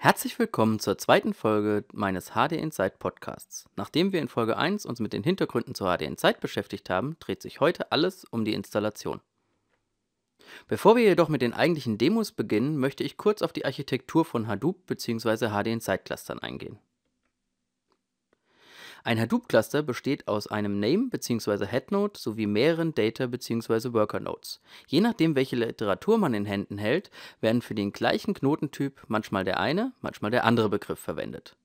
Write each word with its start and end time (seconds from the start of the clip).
Herzlich 0.00 0.38
willkommen 0.38 0.78
zur 0.78 0.96
zweiten 0.96 1.34
Folge 1.34 1.84
meines 1.92 2.30
HD 2.30 2.52
Insight 2.52 3.00
Podcasts. 3.00 3.64
Nachdem 3.74 4.12
wir 4.12 4.20
in 4.20 4.28
Folge 4.28 4.56
1 4.56 4.86
uns 4.86 5.00
mit 5.00 5.12
den 5.12 5.24
Hintergründen 5.24 5.74
zur 5.74 5.88
HD 5.88 6.02
Insight 6.02 6.38
beschäftigt 6.38 6.88
haben, 6.88 7.16
dreht 7.18 7.42
sich 7.42 7.58
heute 7.58 7.90
alles 7.90 8.24
um 8.24 8.44
die 8.44 8.54
Installation. 8.54 9.20
Bevor 10.68 10.94
wir 10.94 11.02
jedoch 11.02 11.28
mit 11.28 11.42
den 11.42 11.52
eigentlichen 11.52 11.98
Demos 11.98 12.30
beginnen, 12.30 12.78
möchte 12.78 13.02
ich 13.02 13.16
kurz 13.16 13.42
auf 13.42 13.52
die 13.52 13.64
Architektur 13.64 14.24
von 14.24 14.46
Hadoop 14.46 14.86
bzw. 14.86 15.48
HD 15.48 15.66
Insight 15.66 16.04
Clustern 16.04 16.38
eingehen. 16.38 16.78
Ein 19.04 19.20
Hadoop-Cluster 19.20 19.82
besteht 19.82 20.28
aus 20.28 20.46
einem 20.46 20.80
Name 20.80 21.08
bzw. 21.10 21.66
Headnode 21.66 22.18
sowie 22.18 22.46
mehreren 22.46 22.94
Data 22.94 23.26
bzw. 23.26 23.92
Worker-Nodes. 23.92 24.60
Je 24.86 25.00
nachdem, 25.00 25.36
welche 25.36 25.56
Literatur 25.56 26.18
man 26.18 26.34
in 26.34 26.44
Händen 26.44 26.78
hält, 26.78 27.10
werden 27.40 27.62
für 27.62 27.74
den 27.74 27.92
gleichen 27.92 28.34
Knotentyp 28.34 29.02
manchmal 29.08 29.44
der 29.44 29.60
eine, 29.60 29.92
manchmal 30.00 30.30
der 30.30 30.44
andere 30.44 30.68
Begriff 30.68 30.98
verwendet 30.98 31.56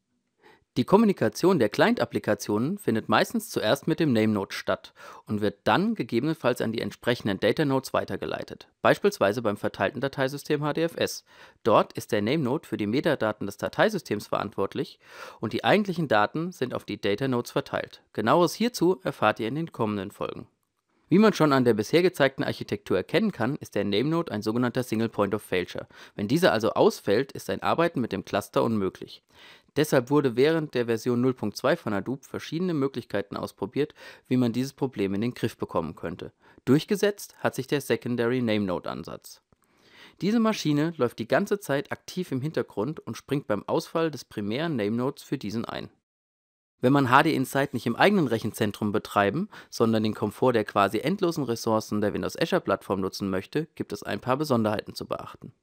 die 0.75 0.85
Kommunikation 0.85 1.59
der 1.59 1.69
Client-Applikationen 1.69 2.79
findet 2.79 3.07
meistens 3.07 3.49
zuerst 3.49 3.87
mit 3.87 3.99
dem 3.99 4.11
Name-Node 4.11 4.55
statt 4.55 4.95
und 5.27 5.39
wird 5.39 5.59
dann 5.65 5.93
gegebenenfalls 5.93 6.61
an 6.61 6.71
die 6.71 6.81
entsprechenden 6.81 7.39
Data-Nodes 7.39 7.93
weitergeleitet, 7.93 8.67
beispielsweise 8.81 9.43
beim 9.43 9.55
verteilten 9.55 10.01
Dateisystem 10.01 10.61
HDFS. 10.61 11.25
Dort 11.61 11.93
ist 11.93 12.11
der 12.11 12.23
Name-Node 12.23 12.67
für 12.67 12.77
die 12.77 12.87
Metadaten 12.87 13.45
des 13.45 13.57
Dateisystems 13.57 14.25
verantwortlich 14.25 14.99
und 15.39 15.53
die 15.53 15.63
eigentlichen 15.63 16.07
Daten 16.07 16.51
sind 16.51 16.73
auf 16.73 16.85
die 16.85 16.99
Data-Nodes 16.99 17.51
verteilt. 17.51 18.01
Genaueres 18.13 18.55
hierzu 18.55 18.99
erfahrt 19.03 19.39
ihr 19.39 19.49
in 19.49 19.55
den 19.55 19.71
kommenden 19.71 20.09
Folgen. 20.09 20.47
Wie 21.13 21.19
man 21.19 21.33
schon 21.33 21.53
an 21.53 21.63
der 21.63 21.75
bisher 21.75 22.01
gezeigten 22.01 22.43
Architektur 22.43 22.97
erkennen 22.97 23.31
kann, 23.31 23.55
ist 23.57 23.75
der 23.75 23.83
Name-Node 23.83 24.31
ein 24.31 24.41
sogenannter 24.41 24.81
Single 24.81 25.09
Point 25.09 25.35
of 25.35 25.43
Failure. 25.43 25.87
Wenn 26.15 26.27
dieser 26.27 26.51
also 26.51 26.71
ausfällt, 26.71 27.31
ist 27.33 27.51
ein 27.51 27.61
Arbeiten 27.61 28.01
mit 28.01 28.11
dem 28.11 28.25
Cluster 28.25 28.63
unmöglich. 28.63 29.21
Deshalb 29.75 30.09
wurde 30.09 30.35
während 30.35 30.75
der 30.75 30.85
Version 30.85 31.25
0.2 31.25 31.75
von 31.75 31.93
Hadoop 31.93 32.25
verschiedene 32.25 32.73
Möglichkeiten 32.73 33.35
ausprobiert, 33.35 33.95
wie 34.27 34.37
man 34.37 34.53
dieses 34.53 34.73
Problem 34.73 35.13
in 35.13 35.21
den 35.21 35.33
Griff 35.33 35.57
bekommen 35.57 35.95
könnte. 35.95 36.31
Durchgesetzt 36.65 37.35
hat 37.39 37.55
sich 37.55 37.67
der 37.67 37.81
Secondary 37.81 38.41
Name 38.41 38.65
Node 38.65 38.89
Ansatz. 38.89 39.41
Diese 40.21 40.39
Maschine 40.39 40.93
läuft 40.97 41.19
die 41.19 41.27
ganze 41.27 41.59
Zeit 41.59 41.91
aktiv 41.91 42.31
im 42.31 42.41
Hintergrund 42.41 42.99
und 42.99 43.17
springt 43.17 43.47
beim 43.47 43.67
Ausfall 43.67 44.11
des 44.11 44.25
primären 44.25 44.75
Name 44.75 44.95
Nodes 44.95 45.23
für 45.23 45.37
diesen 45.37 45.65
ein. 45.65 45.89
Wenn 46.79 46.93
man 46.93 47.07
HD 47.07 47.27
Insight 47.27 47.73
nicht 47.73 47.85
im 47.85 47.95
eigenen 47.95 48.27
Rechenzentrum 48.27 48.91
betreiben, 48.91 49.47
sondern 49.69 50.03
den 50.03 50.13
Komfort 50.13 50.51
der 50.51 50.65
quasi 50.65 50.99
endlosen 50.99 51.45
Ressourcen 51.45 52.01
der 52.01 52.13
Windows 52.13 52.37
Azure 52.37 52.61
Plattform 52.61 52.99
nutzen 52.99 53.29
möchte, 53.29 53.67
gibt 53.75 53.93
es 53.93 54.03
ein 54.03 54.19
paar 54.19 54.35
Besonderheiten 54.35 54.93
zu 54.93 55.05
beachten. 55.05 55.53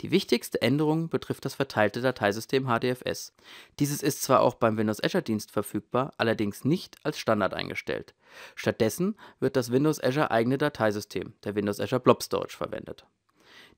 Die 0.00 0.10
wichtigste 0.10 0.60
Änderung 0.62 1.08
betrifft 1.08 1.44
das 1.44 1.54
verteilte 1.54 2.00
Dateisystem 2.00 2.66
HDFS. 2.66 3.34
Dieses 3.78 4.02
ist 4.02 4.22
zwar 4.22 4.40
auch 4.40 4.54
beim 4.54 4.76
Windows 4.76 5.02
Azure 5.02 5.22
Dienst 5.22 5.50
verfügbar, 5.50 6.12
allerdings 6.16 6.64
nicht 6.64 6.96
als 7.02 7.18
Standard 7.18 7.54
eingestellt. 7.54 8.14
Stattdessen 8.54 9.16
wird 9.40 9.56
das 9.56 9.72
Windows 9.72 10.02
Azure 10.02 10.30
eigene 10.30 10.58
Dateisystem, 10.58 11.34
der 11.44 11.54
Windows 11.54 11.80
Azure 11.80 12.00
Blob 12.00 12.22
Storage, 12.22 12.56
verwendet. 12.56 13.06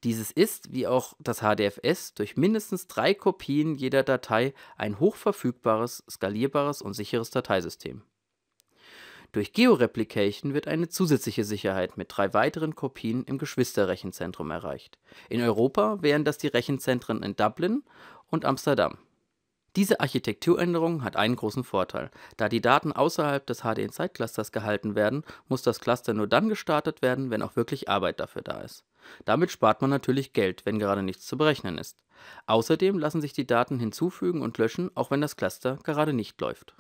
Dieses 0.03 0.31
ist, 0.31 0.73
wie 0.73 0.87
auch 0.87 1.15
das 1.19 1.41
HDFS, 1.41 2.15
durch 2.15 2.37
mindestens 2.37 2.87
drei 2.87 3.13
Kopien 3.13 3.75
jeder 3.75 4.03
Datei 4.03 4.55
ein 4.77 4.99
hochverfügbares, 4.99 6.05
skalierbares 6.09 6.81
und 6.81 6.95
sicheres 6.95 7.31
Dateisystem 7.31 8.03
durch 9.33 9.53
Georeplication 9.53 10.55
wird 10.55 10.67
eine 10.67 10.89
zusätzliche 10.89 11.45
Sicherheit 11.45 11.97
mit 11.97 12.09
drei 12.11 12.35
weiteren 12.35 12.75
Kopien 12.75 13.25
im 13.25 13.39
Geschwisterrechenzentrum 13.39 14.51
erreicht. 14.51 14.99
In 15.29 15.41
Europa 15.41 15.99
wären 16.01 16.25
das 16.25 16.39
die 16.39 16.49
Rechenzentren 16.49 17.23
in 17.23 17.37
Dublin 17.37 17.85
und 18.29 18.45
Amsterdam. 18.45 18.99
Diese 19.77 20.01
Architekturänderung 20.01 21.05
hat 21.05 21.15
einen 21.15 21.37
großen 21.37 21.63
Vorteil. 21.63 22.11
Da 22.37 22.49
die 22.49 22.61
Daten 22.61 22.93
außerhalb 22.93 23.47
des 23.47 23.61
HD-Insight-Clusters 23.61 24.51
gehalten 24.51 24.97
werden, 24.97 25.23
muss 25.49 25.63
das 25.63 25.79
Cluster 25.79 26.13
nur 26.13 26.27
dann 26.27 26.49
gestartet 26.49 27.03
werden, 27.03 27.31
wenn 27.31 27.43
auch 27.43 27.55
wirklich 27.55 27.89
Arbeit 27.89 28.19
dafür 28.19 28.43
da 28.43 28.61
ist. 28.63 28.85
Damit 29.25 29.53
spart 29.53 29.81
man 29.81 29.91
natürlich 29.91 30.33
Geld, 30.33 30.67
wenn 30.67 30.81
gerade 30.81 31.05
nichts 31.05 31.25
zu 31.25 31.39
berechnen 31.39 31.79
ist. 31.79 32.03
Außerdem 32.47 32.99
lassen 32.99 33.21
sich 33.21 33.33
die 33.33 33.47
Daten 33.47 33.79
hinzufügen 33.79 34.43
und 34.43 34.59
löschen, 34.59 34.91
auch 34.97 35.13
wenn 35.13 35.21
das 35.21 35.37
Cluster 35.37 35.79
gerade 35.85 36.13
nicht 36.13 36.41
läuft. 36.41 36.75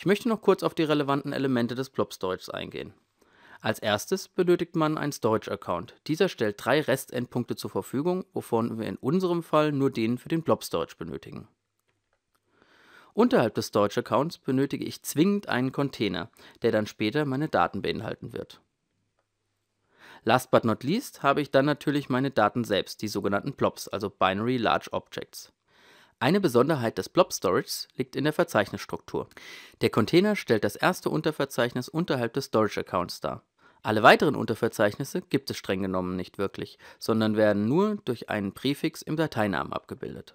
Ich 0.00 0.06
möchte 0.06 0.30
noch 0.30 0.40
kurz 0.40 0.62
auf 0.62 0.72
die 0.72 0.84
relevanten 0.84 1.34
Elemente 1.34 1.74
des 1.74 1.92
Storage 2.08 2.54
eingehen. 2.54 2.94
Als 3.60 3.80
erstes 3.80 4.28
benötigt 4.28 4.74
man 4.74 4.96
einen 4.96 5.12
Storage-Account. 5.12 5.94
Dieser 6.06 6.30
stellt 6.30 6.56
drei 6.64 6.80
Restendpunkte 6.80 7.54
zur 7.54 7.68
Verfügung, 7.68 8.24
wovon 8.32 8.78
wir 8.78 8.86
in 8.86 8.96
unserem 8.96 9.42
Fall 9.42 9.72
nur 9.72 9.90
den 9.90 10.16
für 10.16 10.30
den 10.30 10.40
Blob 10.40 10.64
Storage 10.64 10.96
benötigen. 10.96 11.48
Unterhalb 13.12 13.54
des 13.56 13.66
Storage-Accounts 13.66 14.38
benötige 14.38 14.86
ich 14.86 15.02
zwingend 15.02 15.50
einen 15.50 15.70
Container, 15.70 16.30
der 16.62 16.72
dann 16.72 16.86
später 16.86 17.26
meine 17.26 17.50
Daten 17.50 17.82
beinhalten 17.82 18.32
wird. 18.32 18.62
Last 20.24 20.50
but 20.50 20.64
not 20.64 20.82
least 20.82 21.22
habe 21.22 21.42
ich 21.42 21.50
dann 21.50 21.66
natürlich 21.66 22.08
meine 22.08 22.30
Daten 22.30 22.64
selbst, 22.64 23.02
die 23.02 23.08
sogenannten 23.08 23.52
Blobs, 23.52 23.86
also 23.86 24.08
Binary 24.08 24.56
Large 24.56 24.94
Objects. 24.94 25.52
Eine 26.22 26.38
Besonderheit 26.38 26.98
des 26.98 27.08
Blob 27.08 27.32
Storage 27.32 27.88
liegt 27.96 28.14
in 28.14 28.24
der 28.24 28.34
Verzeichnisstruktur. 28.34 29.30
Der 29.80 29.88
Container 29.88 30.36
stellt 30.36 30.64
das 30.64 30.76
erste 30.76 31.08
Unterverzeichnis 31.08 31.88
unterhalb 31.88 32.34
des 32.34 32.44
Storage 32.44 32.80
Accounts 32.80 33.22
dar. 33.22 33.42
Alle 33.82 34.02
weiteren 34.02 34.36
Unterverzeichnisse 34.36 35.22
gibt 35.22 35.48
es 35.50 35.56
streng 35.56 35.80
genommen 35.80 36.16
nicht 36.16 36.36
wirklich, 36.36 36.78
sondern 36.98 37.38
werden 37.38 37.66
nur 37.66 37.96
durch 38.04 38.28
einen 38.28 38.52
Präfix 38.52 39.00
im 39.00 39.16
Dateinamen 39.16 39.72
abgebildet. 39.72 40.34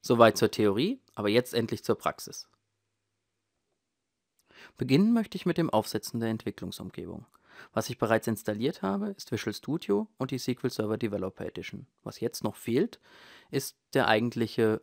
Soweit 0.00 0.36
zur 0.36 0.50
Theorie, 0.50 1.00
aber 1.14 1.28
jetzt 1.28 1.54
endlich 1.54 1.84
zur 1.84 1.96
Praxis. 1.96 2.48
Beginnen 4.76 5.12
möchte 5.12 5.36
ich 5.36 5.46
mit 5.46 5.58
dem 5.58 5.70
Aufsetzen 5.70 6.18
der 6.18 6.30
Entwicklungsumgebung. 6.30 7.24
Was 7.72 7.90
ich 7.90 7.98
bereits 7.98 8.26
installiert 8.26 8.82
habe, 8.82 9.08
ist 9.08 9.32
Visual 9.32 9.54
Studio 9.54 10.08
und 10.18 10.30
die 10.30 10.38
SQL 10.38 10.70
Server 10.70 10.96
Developer 10.96 11.46
Edition. 11.46 11.86
Was 12.04 12.20
jetzt 12.20 12.44
noch 12.44 12.56
fehlt, 12.56 13.00
ist 13.50 13.76
der 13.94 14.08
eigentliche 14.08 14.80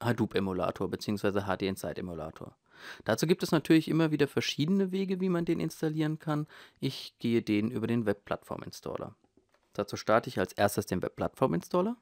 Hadoop-Emulator 0.00 0.88
bzw. 0.88 1.42
HD 1.42 1.62
Insight 1.62 1.98
Emulator. 1.98 2.56
Dazu 3.04 3.26
gibt 3.26 3.42
es 3.42 3.52
natürlich 3.52 3.88
immer 3.88 4.10
wieder 4.10 4.28
verschiedene 4.28 4.92
Wege, 4.92 5.20
wie 5.20 5.28
man 5.28 5.44
den 5.44 5.60
installieren 5.60 6.18
kann. 6.18 6.46
Ich 6.80 7.14
gehe 7.18 7.42
den 7.42 7.70
über 7.70 7.86
den 7.86 8.06
Web-Plattform-Installer. 8.06 9.14
Dazu 9.72 9.96
starte 9.96 10.28
ich 10.28 10.38
als 10.38 10.52
erstes 10.52 10.86
den 10.86 11.02
Web-Plattform-Installer. 11.02 11.96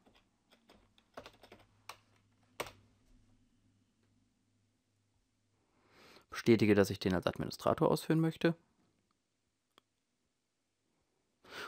Bestätige, 6.31 6.75
dass 6.75 6.91
ich 6.91 6.99
den 6.99 7.15
als 7.15 7.27
Administrator 7.27 7.91
ausführen 7.91 8.21
möchte. 8.21 8.57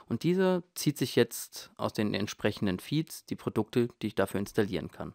Und 0.06 0.22
dieser 0.22 0.62
zieht 0.74 0.98
sich 0.98 1.16
jetzt 1.16 1.70
aus 1.76 1.92
den 1.92 2.14
entsprechenden 2.14 2.78
Feeds 2.78 3.24
die 3.26 3.36
Produkte, 3.36 3.88
die 4.02 4.08
ich 4.08 4.14
dafür 4.14 4.40
installieren 4.40 4.90
kann. 4.90 5.14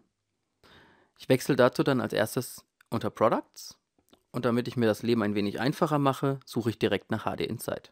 Ich 1.18 1.30
wechsle 1.30 1.56
dazu 1.56 1.84
dann 1.84 2.02
als 2.02 2.14
erstes 2.14 2.66
unter 2.90 3.10
Products 3.10 3.78
und 4.32 4.46
damit 4.46 4.68
ich 4.68 4.78
mir 4.78 4.86
das 4.86 5.04
Leben 5.04 5.24
ein 5.24 5.36
wenig 5.36 5.60
einfacher 5.60 6.00
mache, 6.00 6.40
suche 6.46 6.70
ich 6.70 6.80
direkt 6.80 7.12
nach 7.12 7.26
HD 7.26 7.42
Insight. 7.42 7.92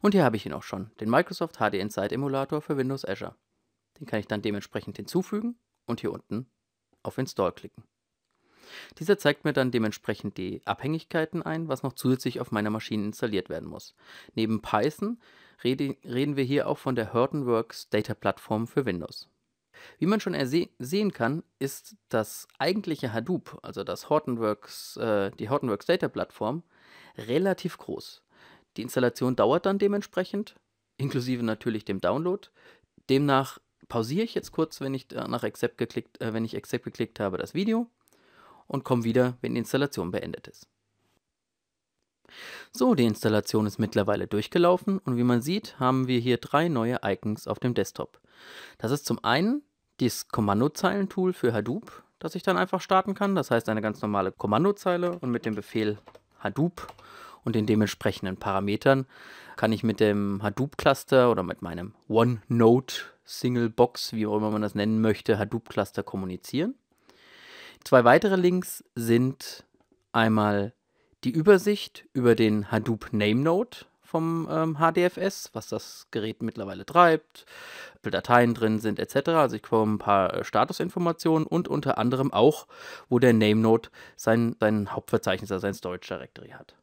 Und 0.00 0.12
hier 0.12 0.24
habe 0.24 0.36
ich 0.36 0.46
ihn 0.46 0.52
auch 0.52 0.62
schon, 0.62 0.90
den 1.00 1.10
Microsoft 1.10 1.56
HD 1.56 1.74
Insight 1.74 2.12
Emulator 2.12 2.60
für 2.60 2.76
Windows 2.76 3.04
Azure. 3.04 3.34
Den 3.98 4.06
kann 4.06 4.20
ich 4.20 4.26
dann 4.26 4.42
dementsprechend 4.42 4.96
hinzufügen 4.96 5.58
und 5.86 6.00
hier 6.00 6.12
unten 6.12 6.50
auf 7.02 7.18
Install 7.18 7.52
klicken. 7.52 7.84
Dieser 8.98 9.18
zeigt 9.18 9.44
mir 9.44 9.52
dann 9.52 9.70
dementsprechend 9.70 10.36
die 10.36 10.62
Abhängigkeiten 10.64 11.42
ein, 11.42 11.68
was 11.68 11.82
noch 11.82 11.94
zusätzlich 11.94 12.40
auf 12.40 12.50
meiner 12.50 12.70
Maschine 12.70 13.04
installiert 13.04 13.48
werden 13.48 13.68
muss. 13.68 13.94
Neben 14.34 14.62
Python 14.62 15.18
rede, 15.64 15.96
reden 16.04 16.36
wir 16.36 16.44
hier 16.44 16.68
auch 16.68 16.78
von 16.78 16.94
der 16.94 17.12
Hortonworks 17.12 17.88
Data 17.90 18.14
Plattform 18.14 18.66
für 18.66 18.84
Windows. 18.84 19.28
Wie 19.98 20.06
man 20.06 20.20
schon 20.20 20.36
sehen 20.78 21.12
kann, 21.12 21.42
ist 21.58 21.96
das 22.08 22.48
eigentliche 22.58 23.12
Hadoop, 23.12 23.58
also 23.62 23.84
das 23.84 24.08
Hortonworks, 24.08 24.96
äh, 24.96 25.30
die 25.32 25.48
Hortonworks 25.48 25.86
Data 25.86 26.08
Plattform, 26.08 26.62
relativ 27.16 27.78
groß. 27.78 28.22
Die 28.76 28.82
Installation 28.82 29.36
dauert 29.36 29.66
dann 29.66 29.78
dementsprechend, 29.78 30.56
inklusive 30.96 31.42
natürlich 31.42 31.84
dem 31.84 32.00
Download. 32.00 32.48
Demnach 33.08 33.58
pausiere 33.88 34.24
ich 34.24 34.34
jetzt 34.34 34.52
kurz, 34.52 34.80
wenn 34.80 34.94
ich 34.94 35.10
nach 35.10 35.44
Accept 35.44 35.78
geklickt, 35.78 36.20
äh, 36.20 36.32
wenn 36.32 36.44
ich 36.44 36.56
Accept 36.56 36.84
geklickt 36.84 37.20
habe, 37.20 37.38
das 37.38 37.54
Video 37.54 37.88
und 38.66 38.84
komm 38.84 39.04
wieder, 39.04 39.36
wenn 39.40 39.54
die 39.54 39.60
Installation 39.60 40.10
beendet 40.10 40.48
ist. 40.48 40.68
So, 42.72 42.94
die 42.94 43.04
Installation 43.04 43.66
ist 43.66 43.78
mittlerweile 43.78 44.26
durchgelaufen 44.26 44.98
und 44.98 45.16
wie 45.16 45.22
man 45.22 45.42
sieht, 45.42 45.78
haben 45.78 46.08
wir 46.08 46.18
hier 46.18 46.38
drei 46.38 46.68
neue 46.68 47.00
Icons 47.02 47.46
auf 47.46 47.58
dem 47.58 47.74
Desktop. 47.74 48.20
Das 48.78 48.90
ist 48.90 49.06
zum 49.06 49.22
einen 49.24 49.62
das 49.98 50.28
Kommandozeilentool 50.28 51.32
für 51.32 51.52
Hadoop, 51.52 52.02
das 52.18 52.34
ich 52.34 52.42
dann 52.42 52.58
einfach 52.58 52.80
starten 52.80 53.14
kann. 53.14 53.34
Das 53.34 53.50
heißt 53.50 53.68
eine 53.68 53.80
ganz 53.80 54.02
normale 54.02 54.32
Kommandozeile 54.32 55.18
und 55.18 55.30
mit 55.30 55.46
dem 55.46 55.54
Befehl 55.54 55.98
Hadoop 56.40 56.92
und 57.44 57.54
den 57.54 57.66
dementsprechenden 57.66 58.36
Parametern 58.36 59.06
kann 59.56 59.72
ich 59.72 59.82
mit 59.82 60.00
dem 60.00 60.42
Hadoop-Cluster 60.42 61.30
oder 61.30 61.42
mit 61.42 61.62
meinem 61.62 61.94
OneNode 62.08 62.92
Single 63.24 63.70
Box, 63.70 64.12
wie 64.12 64.26
auch 64.26 64.36
immer 64.36 64.50
man 64.50 64.62
das 64.62 64.74
nennen 64.74 65.00
möchte, 65.00 65.38
Hadoop-Cluster 65.38 66.02
kommunizieren. 66.02 66.74
Zwei 67.84 68.04
weitere 68.04 68.36
Links 68.36 68.84
sind 68.94 69.64
einmal 70.12 70.72
die 71.24 71.30
Übersicht 71.30 72.04
über 72.12 72.34
den 72.34 72.70
Hadoop 72.70 73.12
Name 73.12 73.40
Node 73.40 73.78
vom 74.06 74.48
ähm, 74.50 74.78
HDFS, 74.78 75.50
was 75.52 75.68
das 75.68 76.06
Gerät 76.10 76.42
mittlerweile 76.42 76.86
treibt, 76.86 77.44
wie 78.02 78.10
Dateien 78.10 78.54
drin 78.54 78.78
sind 78.78 78.98
etc. 78.98 79.30
Also 79.30 79.56
ich 79.56 79.62
bekomme 79.62 79.94
ein 79.94 79.98
paar 79.98 80.32
äh, 80.34 80.44
Statusinformationen 80.44 81.46
und 81.46 81.68
unter 81.68 81.98
anderem 81.98 82.32
auch, 82.32 82.66
wo 83.08 83.18
der 83.18 83.32
Name 83.32 83.56
Node 83.56 83.90
sein, 84.14 84.56
sein 84.60 84.92
Hauptverzeichnis, 84.92 85.50
also 85.50 85.62
sein 85.62 85.74
Storage 85.74 86.06
Directory 86.08 86.50
hat. 86.50 86.76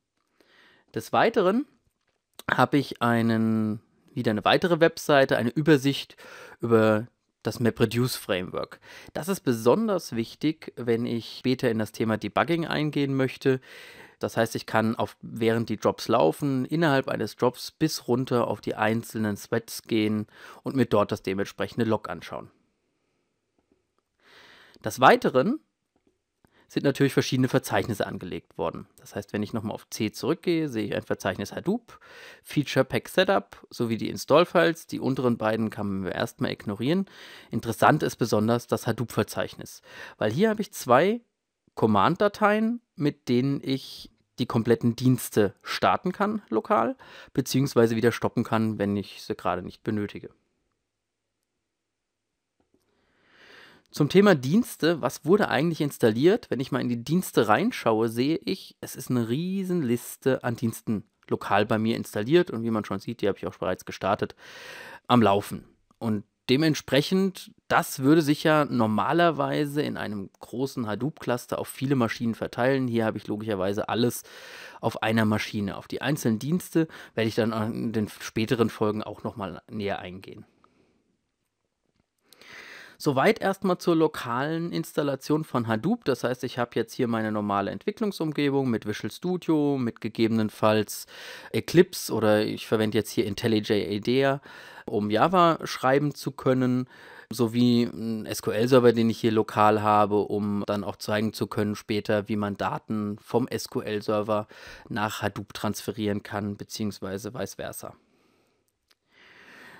Des 0.93 1.13
Weiteren 1.13 1.65
habe 2.51 2.77
ich 2.77 3.01
einen, 3.01 3.81
wieder 4.13 4.31
eine 4.31 4.45
weitere 4.45 4.79
Webseite, 4.79 5.37
eine 5.37 5.49
Übersicht 5.49 6.17
über 6.59 7.07
das 7.43 7.59
MapReduce 7.59 8.15
Framework. 8.15 8.79
Das 9.13 9.27
ist 9.27 9.41
besonders 9.41 10.15
wichtig, 10.15 10.73
wenn 10.75 11.05
ich 11.05 11.37
später 11.39 11.69
in 11.69 11.79
das 11.79 11.91
Thema 11.91 12.17
Debugging 12.17 12.65
eingehen 12.65 13.15
möchte. 13.15 13.59
Das 14.19 14.37
heißt, 14.37 14.55
ich 14.55 14.65
kann 14.65 14.95
auf, 14.95 15.17
während 15.21 15.69
die 15.69 15.77
Drops 15.77 16.07
laufen, 16.07 16.63
innerhalb 16.65 17.09
eines 17.09 17.35
Drops 17.35 17.71
bis 17.71 18.07
runter 18.07 18.47
auf 18.47 18.61
die 18.61 18.75
einzelnen 18.75 19.35
Threads 19.35 19.83
gehen 19.83 20.27
und 20.63 20.75
mir 20.75 20.85
dort 20.85 21.11
das 21.11 21.21
dementsprechende 21.21 21.85
Log 21.85 22.09
anschauen. 22.09 22.49
Des 24.83 24.99
Weiteren 24.99 25.59
sind 26.67 26.83
natürlich 26.83 27.13
verschiedene 27.13 27.47
Verzeichnisse 27.47 28.07
angelegt 28.07 28.57
worden. 28.57 28.87
Das 28.97 29.15
heißt, 29.15 29.33
wenn 29.33 29.43
ich 29.43 29.53
nochmal 29.53 29.75
auf 29.75 29.89
C 29.89 30.11
zurückgehe, 30.11 30.69
sehe 30.69 30.85
ich 30.85 30.95
ein 30.95 31.03
Verzeichnis 31.03 31.53
Hadoop, 31.53 31.99
Feature 32.43 32.85
Pack 32.85 33.09
Setup 33.09 33.65
sowie 33.69 33.97
die 33.97 34.09
Install-Files. 34.09 34.87
Die 34.87 34.99
unteren 34.99 35.37
beiden 35.37 35.69
kann 35.69 36.01
man 36.01 36.11
erstmal 36.11 36.51
ignorieren. 36.51 37.05
Interessant 37.51 38.03
ist 38.03 38.15
besonders 38.15 38.67
das 38.67 38.87
Hadoop-Verzeichnis, 38.87 39.81
weil 40.17 40.31
hier 40.31 40.49
habe 40.49 40.61
ich 40.61 40.71
zwei 40.71 41.21
Command-Dateien, 41.75 42.81
mit 42.95 43.29
denen 43.29 43.61
ich 43.63 44.11
die 44.39 44.45
kompletten 44.45 44.95
Dienste 44.95 45.53
starten 45.61 46.11
kann 46.11 46.41
lokal, 46.49 46.95
beziehungsweise 47.33 47.95
wieder 47.95 48.11
stoppen 48.11 48.43
kann, 48.43 48.79
wenn 48.79 48.97
ich 48.97 49.21
sie 49.21 49.35
gerade 49.35 49.61
nicht 49.61 49.83
benötige. 49.83 50.29
Zum 53.93 54.09
Thema 54.09 54.33
Dienste, 54.33 55.03
was 55.03 55.23
wurde 55.23 55.49
eigentlich 55.49 55.79
installiert? 55.79 56.49
Wenn 56.49 56.59
ich 56.59 56.71
mal 56.71 56.81
in 56.81 56.89
die 56.89 57.03
Dienste 57.03 57.47
reinschaue, 57.47 58.09
sehe 58.09 58.39
ich, 58.43 58.75
es 58.81 58.95
ist 58.95 59.11
eine 59.11 59.29
riesen 59.29 59.83
Liste 59.83 60.43
an 60.43 60.55
Diensten 60.55 61.03
lokal 61.27 61.67
bei 61.67 61.77
mir 61.77 61.95
installiert 61.95 62.49
und 62.49 62.63
wie 62.63 62.71
man 62.71 62.85
schon 62.85 62.97
sieht, 62.97 63.21
die 63.21 63.27
habe 63.27 63.37
ich 63.37 63.45
auch 63.45 63.55
bereits 63.55 63.85
gestartet, 63.85 64.33
am 65.05 65.21
Laufen. 65.21 65.65
Und 65.99 66.23
dementsprechend, 66.49 67.51
das 67.67 67.99
würde 67.99 68.23
sich 68.23 68.43
ja 68.43 68.65
normalerweise 68.65 69.83
in 69.83 69.95
einem 69.95 70.31
großen 70.39 70.87
Hadoop-Cluster 70.87 71.59
auf 71.59 71.67
viele 71.67 71.95
Maschinen 71.95 72.33
verteilen. 72.33 72.87
Hier 72.87 73.05
habe 73.05 73.19
ich 73.19 73.27
logischerweise 73.27 73.89
alles 73.89 74.23
auf 74.81 75.03
einer 75.03 75.25
Maschine. 75.25 75.77
Auf 75.77 75.87
die 75.87 76.01
einzelnen 76.01 76.39
Dienste 76.39 76.87
werde 77.13 77.27
ich 77.27 77.35
dann 77.35 77.51
in 77.71 77.93
den 77.93 78.09
späteren 78.09 78.71
Folgen 78.71 79.03
auch 79.03 79.21
nochmal 79.23 79.61
näher 79.69 79.99
eingehen. 79.99 80.47
Soweit 83.03 83.41
erstmal 83.41 83.79
zur 83.79 83.97
lokalen 83.97 84.71
Installation 84.71 85.43
von 85.43 85.67
Hadoop. 85.67 86.05
Das 86.05 86.23
heißt, 86.23 86.45
ich 86.45 86.57
habe 86.57 86.71
jetzt 86.75 86.93
hier 86.93 87.09
meine 87.09 87.33
normale 87.33 87.69
Entwicklungsumgebung 87.69 88.69
mit 88.69 88.87
Visual 88.87 89.11
Studio, 89.11 89.77
mit 89.77 89.99
gegebenenfalls 89.99 91.05
Eclipse 91.51 92.13
oder 92.13 92.45
ich 92.45 92.65
verwende 92.65 92.97
jetzt 92.97 93.09
hier 93.09 93.25
IntelliJ 93.25 93.93
IDEA, 93.93 94.39
um 94.85 95.09
Java 95.09 95.59
schreiben 95.65 96.15
zu 96.15 96.31
können 96.31 96.87
sowie 97.29 97.89
einen 97.91 98.25
SQL-Server, 98.33 98.93
den 98.93 99.09
ich 99.09 99.19
hier 99.19 99.33
lokal 99.33 99.81
habe, 99.81 100.19
um 100.19 100.63
dann 100.65 100.85
auch 100.85 100.95
zeigen 100.95 101.33
zu 101.33 101.47
können 101.47 101.75
später, 101.75 102.29
wie 102.29 102.37
man 102.37 102.55
Daten 102.55 103.17
vom 103.19 103.49
SQL-Server 103.53 104.47
nach 104.87 105.21
Hadoop 105.21 105.53
transferieren 105.53 106.23
kann, 106.23 106.55
beziehungsweise 106.55 107.33
vice 107.33 107.55
versa. 107.55 107.95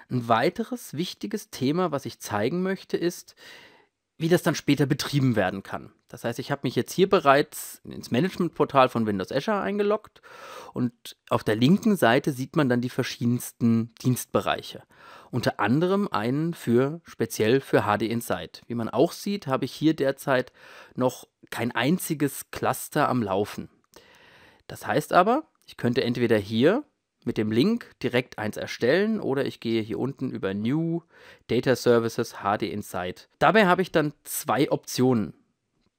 Ein 0.10 0.28
weiteres 0.28 0.94
wichtiges 0.94 1.50
Thema, 1.50 1.92
was 1.92 2.06
ich 2.06 2.20
zeigen 2.20 2.64
möchte, 2.64 2.98
ist, 2.98 3.36
wie 4.18 4.30
das 4.30 4.44
dann 4.44 4.56
später 4.56 4.86
betrieben 4.86 5.36
werden 5.36 5.64
kann. 5.64 5.92
Das 6.08 6.24
heißt, 6.24 6.38
ich 6.38 6.52
habe 6.52 6.62
mich 6.64 6.76
jetzt 6.76 6.94
hier 6.94 7.10
bereits 7.10 7.82
ins 7.84 8.12
Managementportal 8.12 8.88
von 8.88 9.08
Windows 9.08 9.32
Azure 9.32 9.60
eingeloggt 9.60 10.22
und 10.74 11.18
auf 11.30 11.44
der 11.44 11.56
linken 11.56 11.96
Seite 11.96 12.32
sieht 12.32 12.56
man 12.56 12.70
dann 12.70 12.82
die 12.82 12.90
verschiedensten 12.90 13.94
Dienstbereiche. 14.04 14.84
Unter 15.32 15.60
anderem 15.60 16.08
einen 16.08 16.54
für 16.54 17.02
speziell 17.04 17.60
für 17.60 17.82
HD 17.82 18.04
Insight. 18.04 18.62
Wie 18.68 18.76
man 18.76 18.90
auch 18.90 19.12
sieht, 19.12 19.48
habe 19.48 19.66
ich 19.66 19.74
hier 19.74 19.96
derzeit 19.96 20.54
noch 20.96 21.28
kein 21.50 21.72
einziges 21.72 22.52
Cluster 22.52 23.10
am 23.10 23.24
Laufen. 23.24 23.70
Das 24.68 24.86
heißt 24.86 25.12
aber, 25.12 25.48
ich 25.66 25.76
könnte 25.78 26.04
entweder 26.04 26.38
hier 26.38 26.84
mit 27.26 27.38
dem 27.38 27.52
Link 27.52 27.92
direkt 28.02 28.38
eins 28.38 28.58
erstellen 28.58 29.20
oder 29.20 29.46
ich 29.46 29.60
gehe 29.60 29.82
hier 29.82 30.00
unten 30.00 30.32
über 30.32 30.54
New 30.54 31.02
Data 31.48 31.76
Services 31.76 32.36
HD 32.42 32.64
Insight. 32.64 33.30
Dabei 33.40 33.66
habe 33.66 33.82
ich 33.82 33.92
dann 33.92 34.14
zwei 34.24 34.72
Optionen, 34.72 35.34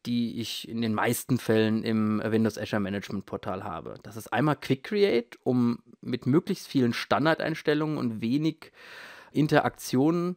die 0.07 0.41
ich 0.41 0.69
in 0.69 0.83
den 0.83 0.95
meisten 0.95 1.39
Fällen 1.39 1.83
im 1.83 2.23
Windows 2.25 2.59
Azure 2.59 2.81
Management 2.81 3.27
Portal 3.27 3.65
habe. 3.65 3.95
Das 4.03 4.17
ist 4.17 4.33
einmal 4.33 4.57
Quick 4.57 4.85
Create, 4.85 5.39
um 5.43 5.79
mit 6.01 6.27
möglichst 6.27 6.69
vielen 6.69 6.93
Standardeinstellungen 6.93 7.97
und 7.97 8.21
wenig 8.21 8.73
Interaktionen 9.33 10.37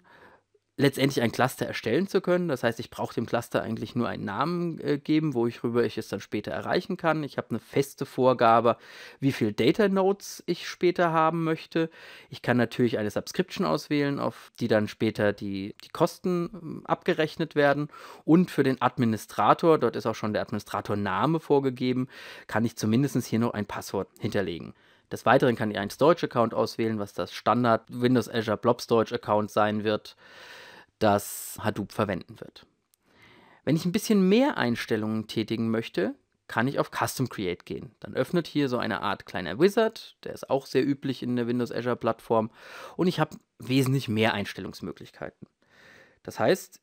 letztendlich 0.77 1.23
ein 1.23 1.31
Cluster 1.31 1.65
erstellen 1.65 2.07
zu 2.07 2.21
können. 2.21 2.47
Das 2.47 2.63
heißt, 2.63 2.79
ich 2.79 2.91
brauche 2.91 3.15
dem 3.15 3.25
Cluster 3.25 3.63
eigentlich 3.63 3.95
nur 3.95 4.07
einen 4.07 4.25
Namen 4.25 4.79
äh, 4.79 4.99
geben, 4.99 5.33
wo 5.33 5.47
ich 5.47 5.63
rüber 5.63 5.83
ich 5.83 5.97
es 5.97 6.07
dann 6.07 6.21
später 6.21 6.51
erreichen 6.51 6.97
kann. 6.97 7.23
Ich 7.23 7.37
habe 7.37 7.49
eine 7.49 7.59
feste 7.59 8.05
Vorgabe, 8.05 8.77
wie 9.19 9.31
viel 9.31 9.53
Data 9.53 9.89
Nodes 9.89 10.43
ich 10.45 10.69
später 10.69 11.11
haben 11.11 11.43
möchte. 11.43 11.89
Ich 12.29 12.43
kann 12.43 12.57
natürlich 12.57 12.99
eine 12.99 13.09
Subscription 13.09 13.65
auswählen, 13.65 14.19
auf 14.19 14.51
die 14.59 14.67
dann 14.67 14.87
später 14.87 15.33
die, 15.33 15.75
die 15.83 15.89
Kosten 15.89 16.83
äh, 16.85 16.87
abgerechnet 16.87 17.55
werden. 17.55 17.89
Und 18.23 18.51
für 18.51 18.63
den 18.63 18.79
Administrator, 18.79 19.79
dort 19.79 19.95
ist 19.95 20.05
auch 20.05 20.15
schon 20.15 20.33
der 20.33 20.43
Administratorname 20.43 21.39
vorgegeben, 21.39 22.07
kann 22.45 22.63
ich 22.65 22.77
zumindest 22.77 23.07
hier 23.25 23.39
noch 23.39 23.53
ein 23.53 23.65
Passwort 23.65 24.09
hinterlegen. 24.19 24.75
Des 25.11 25.25
Weiteren 25.25 25.55
kann 25.55 25.71
ich 25.71 25.79
einen 25.79 25.89
Storage-Account 25.89 26.53
auswählen, 26.53 26.99
was 26.99 27.13
das 27.13 27.33
Standard 27.33 27.83
Windows 27.89 28.29
Azure 28.29 28.57
Blob 28.57 28.81
Storage 28.81 29.15
Account 29.15 29.49
sein 29.49 29.83
wird 29.83 30.17
das 30.99 31.57
Hadoop 31.61 31.91
verwenden 31.91 32.39
wird. 32.39 32.65
Wenn 33.63 33.75
ich 33.75 33.85
ein 33.85 33.91
bisschen 33.91 34.27
mehr 34.27 34.57
Einstellungen 34.57 35.27
tätigen 35.27 35.69
möchte, 35.69 36.15
kann 36.47 36.67
ich 36.67 36.79
auf 36.79 36.91
Custom 36.91 37.27
Create 37.27 37.65
gehen. 37.65 37.91
Dann 37.99 38.13
öffnet 38.13 38.47
hier 38.47 38.69
so 38.69 38.77
eine 38.77 39.01
Art 39.01 39.25
kleiner 39.25 39.59
Wizard, 39.59 40.15
der 40.23 40.33
ist 40.33 40.49
auch 40.49 40.65
sehr 40.65 40.87
üblich 40.87 41.21
in 41.21 41.35
der 41.35 41.47
Windows 41.47 41.71
Azure 41.71 41.97
Plattform 41.97 42.49
und 42.95 43.07
ich 43.07 43.19
habe 43.19 43.37
wesentlich 43.59 44.07
mehr 44.07 44.33
Einstellungsmöglichkeiten. 44.33 45.47
Das 46.23 46.39
heißt, 46.39 46.79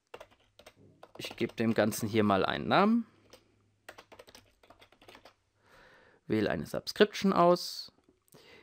ich 1.16 1.36
gebe 1.36 1.54
dem 1.54 1.74
Ganzen 1.74 2.08
hier 2.08 2.24
mal 2.24 2.44
einen 2.44 2.68
Namen, 2.68 3.06
wähle 6.26 6.50
eine 6.50 6.66
Subscription 6.66 7.32
aus. 7.32 7.92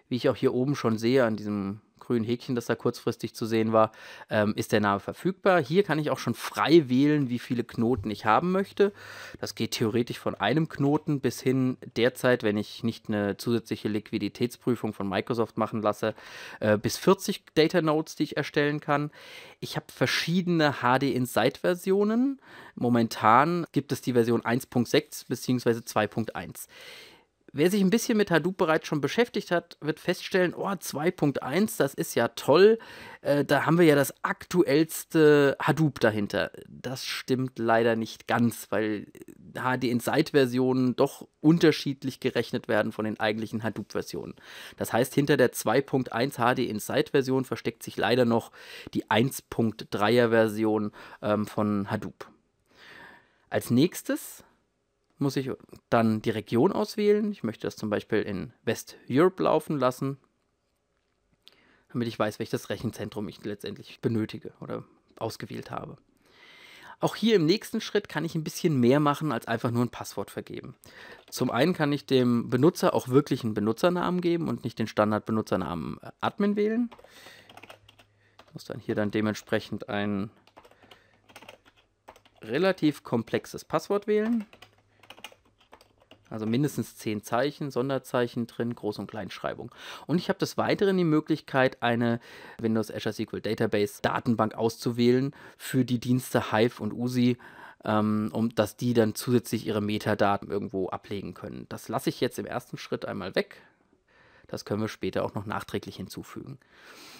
Wie 0.09 0.17
ich 0.17 0.27
auch 0.29 0.35
hier 0.35 0.53
oben 0.53 0.75
schon 0.75 0.97
sehe 0.97 1.23
an 1.23 1.37
diesem 1.37 1.81
grünen 2.11 2.25
Häkchen, 2.25 2.55
das 2.55 2.65
da 2.65 2.75
kurzfristig 2.75 3.33
zu 3.33 3.45
sehen 3.45 3.71
war, 3.71 3.93
ähm, 4.29 4.53
ist 4.57 4.73
der 4.73 4.81
Name 4.81 4.99
verfügbar. 4.99 5.63
Hier 5.63 5.83
kann 5.83 5.97
ich 5.97 6.09
auch 6.09 6.19
schon 6.19 6.33
frei 6.33 6.89
wählen, 6.89 7.29
wie 7.29 7.39
viele 7.39 7.63
Knoten 7.63 8.11
ich 8.11 8.25
haben 8.25 8.51
möchte. 8.51 8.91
Das 9.39 9.55
geht 9.55 9.71
theoretisch 9.71 10.19
von 10.19 10.35
einem 10.35 10.67
Knoten 10.67 11.21
bis 11.21 11.41
hin 11.41 11.77
derzeit, 11.95 12.43
wenn 12.43 12.57
ich 12.57 12.83
nicht 12.83 13.07
eine 13.07 13.37
zusätzliche 13.37 13.87
Liquiditätsprüfung 13.87 14.91
von 14.91 15.07
Microsoft 15.07 15.57
machen 15.57 15.81
lasse, 15.81 16.13
äh, 16.59 16.77
bis 16.77 16.97
40 16.97 17.43
Data 17.53 17.81
Nodes, 17.81 18.15
die 18.15 18.23
ich 18.23 18.35
erstellen 18.35 18.81
kann. 18.81 19.09
Ich 19.61 19.77
habe 19.77 19.85
verschiedene 19.87 20.73
HD 20.81 21.03
Insight 21.03 21.59
Versionen. 21.59 22.41
Momentan 22.75 23.65
gibt 23.71 23.93
es 23.93 24.01
die 24.01 24.13
Version 24.13 24.41
1.6 24.41 25.27
bzw. 25.29 25.79
2.1. 25.79 26.67
Wer 27.53 27.69
sich 27.69 27.81
ein 27.81 27.89
bisschen 27.89 28.17
mit 28.17 28.31
Hadoop 28.31 28.55
bereits 28.55 28.87
schon 28.87 29.01
beschäftigt 29.01 29.51
hat, 29.51 29.77
wird 29.81 29.99
feststellen, 29.99 30.53
oh, 30.53 30.67
2.1, 30.67 31.77
das 31.77 31.93
ist 31.93 32.15
ja 32.15 32.29
toll. 32.29 32.79
Äh, 33.21 33.43
da 33.43 33.65
haben 33.65 33.77
wir 33.77 33.85
ja 33.85 33.95
das 33.95 34.13
aktuellste 34.23 35.57
Hadoop 35.61 35.99
dahinter. 35.99 36.51
Das 36.69 37.05
stimmt 37.05 37.59
leider 37.59 37.97
nicht 37.97 38.25
ganz, 38.27 38.67
weil 38.69 39.07
HD 39.53 39.83
Insight-Versionen 39.85 40.95
doch 40.95 41.27
unterschiedlich 41.41 42.21
gerechnet 42.21 42.69
werden 42.69 42.93
von 42.93 43.03
den 43.03 43.19
eigentlichen 43.19 43.63
Hadoop-Versionen. 43.63 44.35
Das 44.77 44.93
heißt, 44.93 45.13
hinter 45.13 45.35
der 45.35 45.51
2.1 45.51 46.37
HD 46.37 46.59
Insight-Version 46.59 47.43
versteckt 47.43 47.83
sich 47.83 47.97
leider 47.97 48.23
noch 48.23 48.53
die 48.93 49.07
1.3er-Version 49.07 50.93
ähm, 51.21 51.45
von 51.45 51.91
Hadoop. 51.91 52.27
Als 53.49 53.69
nächstes 53.71 54.45
muss 55.21 55.35
ich 55.35 55.49
dann 55.89 56.21
die 56.21 56.31
Region 56.31 56.71
auswählen. 56.71 57.31
Ich 57.31 57.43
möchte 57.43 57.67
das 57.67 57.75
zum 57.75 57.89
Beispiel 57.89 58.21
in 58.21 58.53
West 58.63 58.97
Europe 59.09 59.41
laufen 59.43 59.77
lassen, 59.77 60.17
damit 61.89 62.07
ich 62.07 62.17
weiß, 62.17 62.39
welches 62.39 62.69
Rechenzentrum 62.69 63.27
ich 63.27 63.43
letztendlich 63.43 63.99
benötige 64.01 64.53
oder 64.59 64.83
ausgewählt 65.17 65.71
habe. 65.71 65.97
Auch 66.99 67.15
hier 67.15 67.35
im 67.35 67.47
nächsten 67.47 67.81
Schritt 67.81 68.09
kann 68.09 68.25
ich 68.25 68.35
ein 68.35 68.43
bisschen 68.43 68.79
mehr 68.79 68.99
machen, 68.99 69.31
als 69.31 69.47
einfach 69.47 69.71
nur 69.71 69.83
ein 69.83 69.89
Passwort 69.89 70.29
vergeben. 70.29 70.75
Zum 71.31 71.49
einen 71.49 71.73
kann 71.73 71.91
ich 71.91 72.05
dem 72.05 72.51
Benutzer 72.51 72.93
auch 72.93 73.07
wirklich 73.07 73.43
einen 73.43 73.55
Benutzernamen 73.55 74.21
geben 74.21 74.47
und 74.47 74.63
nicht 74.63 74.77
den 74.77 74.85
Standard-Benutzernamen 74.85 75.97
äh, 76.03 76.11
Admin 76.21 76.55
wählen. 76.55 76.91
Ich 78.47 78.53
muss 78.53 78.65
dann 78.65 78.79
hier 78.79 78.93
dann 78.93 79.09
dementsprechend 79.09 79.89
ein 79.89 80.29
relativ 82.43 83.03
komplexes 83.03 83.65
Passwort 83.65 84.05
wählen. 84.05 84.45
Also 86.31 86.45
mindestens 86.45 86.95
10 86.95 87.23
Zeichen, 87.23 87.71
Sonderzeichen 87.71 88.47
drin, 88.47 88.73
Groß- 88.73 88.99
und 88.99 89.07
Kleinschreibung. 89.07 89.69
Und 90.07 90.17
ich 90.17 90.29
habe 90.29 90.39
des 90.39 90.57
Weiteren 90.57 90.97
die 90.97 91.03
Möglichkeit, 91.03 91.83
eine 91.83 92.19
Windows 92.59 92.89
Azure 92.89 93.13
SQL 93.13 93.41
Database 93.41 94.01
Datenbank 94.01 94.55
auszuwählen 94.55 95.35
für 95.57 95.83
die 95.83 95.99
Dienste 95.99 96.51
Hive 96.51 96.81
und 96.81 96.93
USI, 96.93 97.37
ähm, 97.83 98.29
um 98.31 98.55
dass 98.55 98.77
die 98.77 98.93
dann 98.93 99.13
zusätzlich 99.13 99.67
ihre 99.67 99.81
Metadaten 99.81 100.49
irgendwo 100.49 100.87
ablegen 100.87 101.33
können. 101.33 101.65
Das 101.67 101.89
lasse 101.89 102.09
ich 102.09 102.21
jetzt 102.21 102.39
im 102.39 102.45
ersten 102.45 102.77
Schritt 102.77 103.05
einmal 103.05 103.35
weg. 103.35 103.61
Das 104.47 104.65
können 104.65 104.81
wir 104.81 104.87
später 104.87 105.25
auch 105.25 105.33
noch 105.33 105.45
nachträglich 105.45 105.97
hinzufügen. 105.97 106.59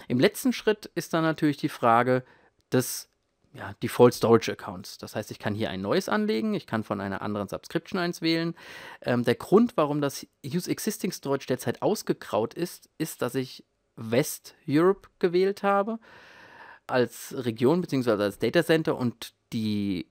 Im 0.08 0.20
letzten 0.20 0.53
Schritt 0.53 0.89
ist 0.96 1.13
dann 1.13 1.24
natürlich 1.24 1.58
die 1.58 1.70
Frage 1.70 2.24
des 2.72 3.11
ja, 3.53 3.74
Default 3.84 4.13
Storage 4.13 4.51
Accounts. 4.51 4.98
Das 4.98 5.15
heißt, 5.15 5.31
ich 5.31 5.39
kann 5.39 5.53
hier 5.53 5.70
ein 5.70 5.81
neues 5.81 6.08
anlegen, 6.08 6.53
ich 6.53 6.67
kann 6.67 6.84
von 6.84 7.01
einer 7.01 7.22
anderen 7.22 7.48
Subscription 7.48 8.00
eins 8.00 8.22
wählen. 8.22 8.55
Ähm, 9.01 9.24
der 9.24 9.36
Grund, 9.36 9.74
warum 9.75 10.01
das 10.01 10.25
Use 10.46 10.70
Existing 10.70 11.12
Storage 11.12 11.48
derzeit 11.48 11.81
ausgegraut 11.81 12.53
ist, 12.53 12.89
ist, 12.98 13.22
dass 13.22 13.36
ich 13.36 13.65
West 13.96 14.55
Europe 14.67 15.10
gewählt 15.20 15.63
habe 15.63 16.00
als 16.88 17.34
Region 17.38 17.81
bzw. 17.81 18.12
als 18.12 18.39
Data 18.39 18.63
Center 18.63 18.98
und 18.98 19.34
die 19.53 20.08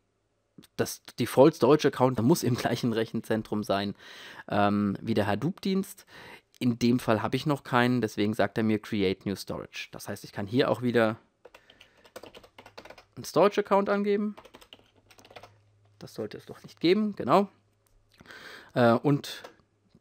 das 0.77 1.03
Default 1.19 1.55
Storage 1.55 1.89
Account 1.89 2.21
muss 2.23 2.43
im 2.43 2.55
gleichen 2.57 2.93
Rechenzentrum 2.93 3.63
sein 3.63 3.95
ähm, 4.49 4.97
wie 5.01 5.15
der 5.15 5.27
Hadoop-Dienst. 5.27 6.05
In 6.59 6.79
dem 6.79 6.99
Fall 6.99 7.23
habe 7.23 7.37
ich 7.37 7.47
noch 7.47 7.65
keinen, 7.65 8.03
deswegen 8.03 8.35
sagt 8.35 8.59
er 8.59 8.65
mir 8.65 8.79
Create 8.79 9.25
New 9.25 9.35
Storage. 9.35 9.89
Das 9.93 10.09
heißt, 10.09 10.25
ich 10.25 10.33
kann 10.33 10.47
hier 10.47 10.71
auch 10.71 10.83
wieder 10.83 11.17
einen 13.21 13.25
Storage-Account 13.25 13.91
angeben. 13.91 14.35
Das 15.99 16.15
sollte 16.15 16.39
es 16.39 16.47
doch 16.47 16.63
nicht 16.63 16.81
geben, 16.81 17.15
genau. 17.15 17.49
Äh, 18.73 18.93
und 18.95 19.43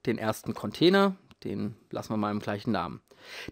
den 0.05 0.17
ersten 0.17 0.53
Container, 0.53 1.17
den 1.43 1.75
lassen 1.91 2.13
wir 2.13 2.17
mal 2.17 2.31
im 2.31 2.39
gleichen 2.39 2.71
Namen. 2.71 3.01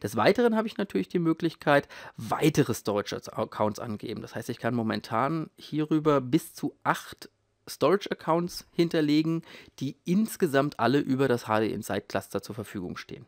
Des 0.01 0.15
Weiteren 0.15 0.55
habe 0.55 0.67
ich 0.67 0.77
natürlich 0.77 1.09
die 1.09 1.19
Möglichkeit, 1.19 1.89
weitere 2.15 2.74
Storage-Accounts 2.74 3.79
angeben. 3.79 4.21
Das 4.21 4.36
heißt, 4.36 4.50
ich 4.50 4.59
kann 4.59 4.74
momentan 4.74 5.50
hierüber 5.57 6.21
bis 6.21 6.53
zu 6.53 6.77
acht 6.83 7.29
Storage-Accounts 7.67 8.65
hinterlegen, 8.71 9.41
die 9.79 9.97
insgesamt 10.05 10.79
alle 10.79 11.00
über 11.00 11.27
das 11.27 11.43
HD 11.43 11.69
Insight 11.69 12.07
Cluster 12.07 12.41
zur 12.41 12.55
Verfügung 12.55 12.95
stehen. 12.95 13.27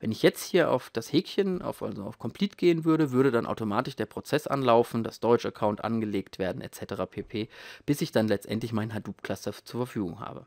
Wenn 0.00 0.12
ich 0.12 0.22
jetzt 0.22 0.44
hier 0.44 0.70
auf 0.70 0.90
das 0.90 1.12
Häkchen, 1.12 1.62
auf, 1.62 1.82
also 1.82 2.04
auf 2.04 2.18
Complete 2.18 2.56
gehen 2.56 2.84
würde, 2.84 3.12
würde 3.12 3.30
dann 3.30 3.46
automatisch 3.46 3.96
der 3.96 4.06
Prozess 4.06 4.46
anlaufen, 4.46 5.04
das 5.04 5.16
Storage-Account 5.16 5.84
angelegt 5.84 6.38
werden 6.38 6.60
etc. 6.60 7.04
pp, 7.10 7.48
bis 7.86 8.00
ich 8.00 8.12
dann 8.12 8.28
letztendlich 8.28 8.72
mein 8.72 8.94
Hadoop-Cluster 8.94 9.52
zur 9.64 9.86
Verfügung 9.86 10.20
habe. 10.20 10.46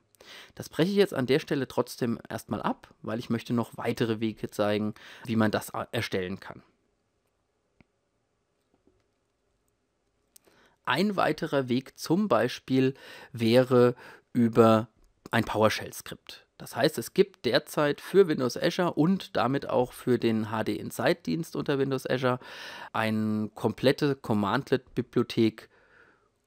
Das 0.56 0.70
breche 0.70 0.92
ich 0.92 0.98
jetzt 0.98 1.14
an 1.14 1.28
der 1.28 1.40
Stelle 1.40 1.68
trotzdem 1.68 2.20
erstmal 2.28 2.62
ab, 2.62 2.94
weil 3.02 3.20
ich 3.20 3.30
möchte 3.30 3.54
noch 3.54 3.78
weitere 3.78 4.20
Wege 4.20 4.50
zeigen, 4.50 4.94
wie 5.26 5.36
man 5.36 5.52
das 5.52 5.72
erstellen 5.92 6.40
kann. 6.40 6.64
Ein 10.86 11.18
weiterer 11.18 11.68
Weg 11.68 12.00
zum 12.00 12.30
Beispiel 12.30 12.94
wäre 13.34 13.96
über 14.32 14.88
ein 15.32 15.44
PowerShell-Skript. 15.44 16.47
Das 16.58 16.76
heißt, 16.76 16.98
es 16.98 17.14
gibt 17.14 17.46
derzeit 17.46 18.02
für 18.02 18.28
Windows 18.28 18.58
Azure 18.58 18.94
und 18.94 19.36
damit 19.38 19.70
auch 19.70 19.94
für 19.94 20.18
den 20.18 20.48
HD 20.48 20.70
Insight 20.70 21.26
Dienst 21.26 21.56
unter 21.56 21.78
Windows 21.78 22.10
Azure 22.10 22.40
eine 22.94 23.50
komplette 23.54 24.16
Commandlet-Bibliothek, 24.16 25.70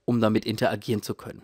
um 0.04 0.20
damit 0.20 0.44
interagieren 0.44 1.02
zu 1.02 1.14
können. 1.14 1.42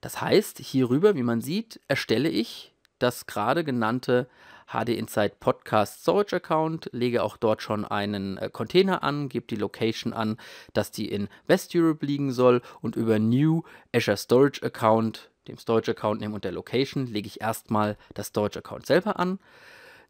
Das 0.00 0.20
heißt, 0.20 0.58
hierüber, 0.58 1.16
wie 1.16 1.24
man 1.24 1.40
sieht, 1.40 1.80
erstelle 1.88 2.28
ich 2.28 2.72
das 2.98 3.26
gerade 3.26 3.64
genannte 3.64 4.28
HD 4.66 4.90
Insight 4.90 5.38
Podcast 5.38 6.02
Storage 6.02 6.36
Account, 6.36 6.88
lege 6.92 7.22
auch 7.22 7.36
dort 7.36 7.62
schon 7.62 7.84
einen 7.84 8.36
äh, 8.36 8.50
Container 8.50 9.02
an, 9.02 9.28
gebe 9.28 9.46
die 9.46 9.56
Location 9.56 10.12
an, 10.12 10.38
dass 10.72 10.90
die 10.90 11.08
in 11.08 11.28
West 11.46 11.72
Europe 11.74 12.04
liegen 12.04 12.32
soll 12.32 12.62
und 12.80 12.96
über 12.96 13.18
New 13.18 13.62
Azure 13.92 14.16
Storage 14.16 14.64
Account 14.64 15.30
dem 15.48 15.58
Storage-Account 15.58 16.20
Name 16.20 16.34
und 16.34 16.44
der 16.44 16.52
Location 16.52 17.06
lege 17.06 17.26
ich 17.26 17.40
erstmal 17.40 17.96
das 18.14 18.28
Storage-Account 18.28 18.86
selber 18.86 19.18
an, 19.18 19.38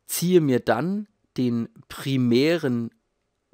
ziehe 0.06 0.40
mir 0.40 0.60
dann 0.60 1.06
den 1.36 1.68
primären 1.88 2.90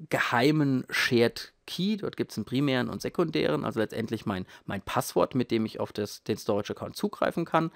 geheimen 0.09 0.85
Shared 0.91 1.53
Key, 1.67 1.97
dort 1.97 2.17
gibt 2.17 2.33
es 2.33 2.39
einen 2.39 2.45
primären 2.45 2.89
und 2.89 3.01
sekundären, 3.01 3.65
also 3.65 3.81
letztendlich 3.81 4.27
mein, 4.27 4.47
mein 4.67 4.83
Passwort, 4.83 5.35
mit 5.35 5.51
dem 5.51 5.65
ich 5.65 5.81
auf 5.81 5.93
das, 5.93 6.25
den 6.25 6.37
Storage-Account 6.37 6.97
zugreifen 6.97 7.45
kann, 7.45 7.71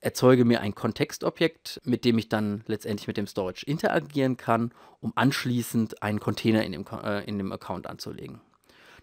erzeuge 0.00 0.44
mir 0.44 0.60
ein 0.60 0.74
Kontextobjekt, 0.74 1.80
mit 1.84 2.04
dem 2.04 2.18
ich 2.18 2.28
dann 2.28 2.62
letztendlich 2.66 3.06
mit 3.06 3.16
dem 3.16 3.26
Storage 3.26 3.64
interagieren 3.66 4.36
kann, 4.36 4.72
um 5.00 5.12
anschließend 5.14 6.02
einen 6.02 6.20
Container 6.20 6.64
in 6.64 6.72
dem, 6.72 6.84
äh, 7.02 7.24
in 7.24 7.38
dem 7.38 7.52
Account 7.52 7.86
anzulegen. 7.86 8.40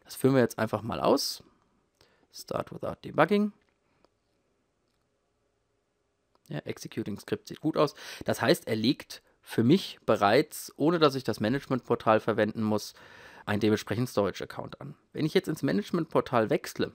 Das 0.04 0.16
führen 0.16 0.36
wir 0.36 0.42
jetzt 0.42 0.60
einfach 0.60 0.82
mal 0.84 1.00
aus. 1.00 1.44
Start 2.34 2.72
without 2.72 2.98
debugging. 3.04 3.52
Ja, 6.52 6.60
Executing 6.60 7.18
Script 7.18 7.48
sieht 7.48 7.62
gut 7.62 7.78
aus. 7.78 7.96
Das 8.26 8.42
heißt, 8.42 8.68
er 8.68 8.76
legt 8.76 9.22
für 9.42 9.64
mich 9.64 10.00
bereits, 10.06 10.74
ohne 10.76 11.00
dass 11.00 11.16
ich 11.16 11.24
das 11.24 11.40
Management-Portal 11.40 12.20
verwenden 12.20 12.62
muss, 12.62 12.94
einen 13.46 13.62
dementsprechenden 13.62 14.08
Storage-Account 14.08 14.82
an. 14.82 14.96
Wenn 15.14 15.26
ich 15.26 15.34
jetzt 15.34 15.48
ins 15.48 15.64
Management-Portal 15.64 16.50
wechsle, 16.50 16.92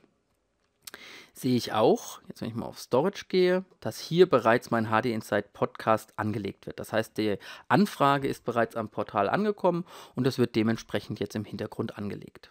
sehe 1.32 1.56
ich 1.56 1.72
auch, 1.72 2.20
jetzt 2.28 2.42
wenn 2.42 2.48
ich 2.48 2.54
mal 2.54 2.66
auf 2.66 2.78
Storage 2.78 3.25
gehe, 3.28 3.64
dass 3.80 3.98
hier 3.98 4.28
bereits 4.28 4.70
mein 4.70 4.88
HD 4.88 5.06
Insight 5.06 5.54
Podcast 5.54 6.18
angelegt 6.18 6.66
wird. 6.66 6.78
Das 6.78 6.92
heißt, 6.92 7.16
die 7.16 7.38
Anfrage 7.68 8.28
ist 8.28 8.44
bereits 8.44 8.76
am 8.76 8.90
Portal 8.90 9.28
angekommen 9.28 9.84
und 10.14 10.26
es 10.26 10.38
wird 10.38 10.54
dementsprechend 10.54 11.18
jetzt 11.18 11.34
im 11.34 11.44
Hintergrund 11.44 11.96
angelegt. 11.96 12.50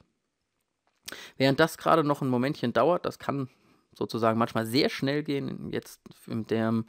Während 1.38 1.59
das 1.59 1.77
gerade 1.77 2.03
noch 2.03 2.24
ein 2.24 2.29
Momentchen 2.29 2.74
dauert, 2.74 3.05
das 3.05 3.19
kann 3.19 3.50
sozusagen 3.96 4.38
manchmal 4.38 4.66
sehr 4.66 4.90
schnell 4.90 5.24
gehen. 5.24 5.72
Jetzt 5.72 6.02
in 6.28 6.46
der 6.48 6.84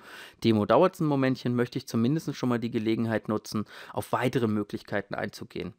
Demo 0.45 0.67
dauert 0.67 0.95
es 0.95 1.01
ein 1.01 1.07
Momentchen, 1.07 1.55
möchte 1.55 1.79
ich 1.79 1.87
zumindest 1.87 2.35
schon 2.35 2.49
mal 2.49 2.59
die 2.59 2.71
Gelegenheit 2.71 3.29
nutzen, 3.29 3.65
auf 3.93 4.13
weitere 4.13 4.47
Möglichkeiten 4.49 5.15
einzugehen. 5.15 5.75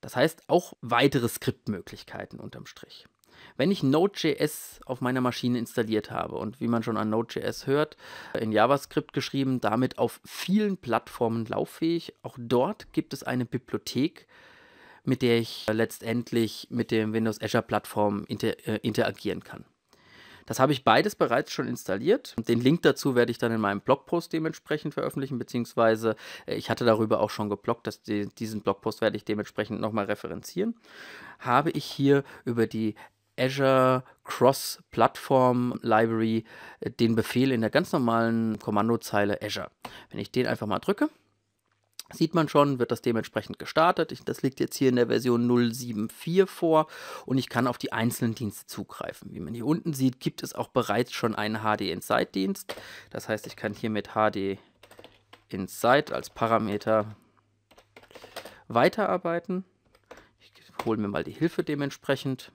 Das 0.00 0.16
heißt 0.16 0.44
auch 0.48 0.74
weitere 0.80 1.28
Skriptmöglichkeiten 1.28 2.40
unterm 2.40 2.66
Strich. 2.66 3.06
Wenn 3.56 3.70
ich 3.70 3.82
Node.js 3.82 4.80
auf 4.86 5.00
meiner 5.00 5.20
Maschine 5.20 5.58
installiert 5.58 6.10
habe 6.10 6.36
und 6.36 6.60
wie 6.60 6.68
man 6.68 6.82
schon 6.82 6.96
an 6.96 7.10
Node.js 7.10 7.66
hört, 7.66 7.96
in 8.38 8.52
JavaScript 8.52 9.12
geschrieben, 9.12 9.60
damit 9.60 9.98
auf 9.98 10.20
vielen 10.24 10.76
Plattformen 10.76 11.46
lauffähig, 11.46 12.14
auch 12.22 12.36
dort 12.38 12.92
gibt 12.92 13.12
es 13.12 13.22
eine 13.22 13.44
Bibliothek, 13.44 14.26
mit 15.04 15.22
der 15.22 15.38
ich 15.38 15.66
letztendlich 15.70 16.68
mit 16.70 16.90
dem 16.90 17.12
Windows 17.12 17.40
Azure 17.40 17.62
Plattform 17.62 18.24
inter 18.28 18.66
äh, 18.66 18.76
interagieren 18.82 19.42
kann. 19.42 19.64
Das 20.46 20.58
habe 20.58 20.72
ich 20.72 20.84
beides 20.84 21.14
bereits 21.14 21.52
schon 21.52 21.68
installiert. 21.68 22.34
Den 22.48 22.60
Link 22.60 22.82
dazu 22.82 23.14
werde 23.14 23.30
ich 23.30 23.38
dann 23.38 23.52
in 23.52 23.60
meinem 23.60 23.80
Blogpost 23.80 24.32
dementsprechend 24.32 24.94
veröffentlichen, 24.94 25.38
beziehungsweise 25.38 26.16
äh, 26.46 26.54
ich 26.54 26.70
hatte 26.70 26.84
darüber 26.84 27.20
auch 27.20 27.30
schon 27.30 27.48
geblockt, 27.48 27.86
dass 27.86 28.02
die, 28.02 28.26
diesen 28.26 28.62
Blogpost 28.62 29.00
werde 29.00 29.16
ich 29.16 29.24
dementsprechend 29.24 29.80
nochmal 29.80 30.06
referenzieren. 30.06 30.74
Habe 31.38 31.70
ich 31.70 31.84
hier 31.84 32.24
über 32.44 32.66
die 32.66 32.94
Azure 33.38 34.04
Cross 34.24 34.82
Platform 34.90 35.78
Library 35.82 36.44
äh, 36.80 36.90
den 36.90 37.14
Befehl 37.14 37.52
in 37.52 37.62
der 37.62 37.70
ganz 37.70 37.92
normalen 37.92 38.58
Kommandozeile 38.58 39.40
Azure. 39.42 39.70
Wenn 40.10 40.20
ich 40.20 40.30
den 40.30 40.46
einfach 40.46 40.66
mal 40.66 40.78
drücke, 40.78 41.08
Sieht 42.12 42.34
man 42.34 42.48
schon, 42.48 42.78
wird 42.78 42.90
das 42.90 43.02
dementsprechend 43.02 43.58
gestartet. 43.58 44.10
Ich, 44.12 44.24
das 44.24 44.42
liegt 44.42 44.60
jetzt 44.60 44.76
hier 44.76 44.88
in 44.88 44.96
der 44.96 45.06
Version 45.06 45.46
074 45.48 46.48
vor 46.48 46.86
und 47.24 47.38
ich 47.38 47.48
kann 47.48 47.66
auf 47.66 47.78
die 47.78 47.92
einzelnen 47.92 48.34
Dienste 48.34 48.66
zugreifen. 48.66 49.32
Wie 49.32 49.40
man 49.40 49.54
hier 49.54 49.66
unten 49.66 49.92
sieht, 49.92 50.20
gibt 50.20 50.42
es 50.42 50.54
auch 50.54 50.68
bereits 50.68 51.12
schon 51.12 51.34
einen 51.34 51.60
HD 51.62 51.82
Insight 51.82 52.34
Dienst. 52.34 52.74
Das 53.10 53.28
heißt, 53.28 53.46
ich 53.46 53.56
kann 53.56 53.74
hier 53.74 53.90
mit 53.90 54.10
HD 54.14 54.58
Insight 55.48 56.12
als 56.12 56.30
Parameter 56.30 57.16
weiterarbeiten. 58.68 59.64
Ich 60.40 60.52
hole 60.84 60.98
mir 60.98 61.08
mal 61.08 61.24
die 61.24 61.32
Hilfe 61.32 61.62
dementsprechend. 61.62 62.52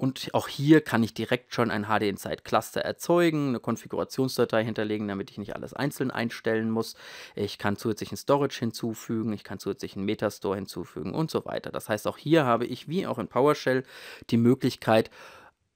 Und 0.00 0.30
auch 0.32 0.48
hier 0.48 0.80
kann 0.80 1.02
ich 1.02 1.12
direkt 1.12 1.52
schon 1.52 1.70
ein 1.70 1.84
HD 1.84 2.04
Insight 2.04 2.42
Cluster 2.42 2.80
erzeugen, 2.80 3.48
eine 3.48 3.60
Konfigurationsdatei 3.60 4.64
hinterlegen, 4.64 5.06
damit 5.06 5.30
ich 5.30 5.36
nicht 5.36 5.54
alles 5.54 5.74
einzeln 5.74 6.10
einstellen 6.10 6.70
muss. 6.70 6.94
Ich 7.34 7.58
kann 7.58 7.76
zusätzlichen 7.76 8.16
Storage 8.16 8.60
hinzufügen, 8.60 9.34
ich 9.34 9.44
kann 9.44 9.58
zusätzlichen 9.58 10.02
Metastore 10.06 10.56
hinzufügen 10.56 11.12
und 11.12 11.30
so 11.30 11.44
weiter. 11.44 11.70
Das 11.70 11.90
heißt, 11.90 12.06
auch 12.06 12.16
hier 12.16 12.46
habe 12.46 12.64
ich 12.64 12.88
wie 12.88 13.06
auch 13.06 13.18
in 13.18 13.28
PowerShell 13.28 13.84
die 14.30 14.38
Möglichkeit, 14.38 15.10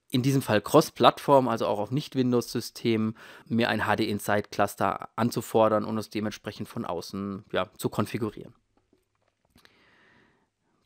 in 0.08 0.22
diesem 0.22 0.40
Fall 0.40 0.62
Cross-Plattform, 0.62 1.46
also 1.46 1.66
auch 1.66 1.78
auf 1.78 1.90
Nicht-Windows-Systemen, 1.90 3.18
mir 3.46 3.68
ein 3.68 3.82
HD 3.82 4.08
Insight 4.08 4.50
Cluster 4.50 5.10
anzufordern 5.16 5.84
und 5.84 5.98
es 5.98 6.08
dementsprechend 6.08 6.66
von 6.66 6.86
außen 6.86 7.44
ja, 7.52 7.68
zu 7.76 7.90
konfigurieren. 7.90 8.54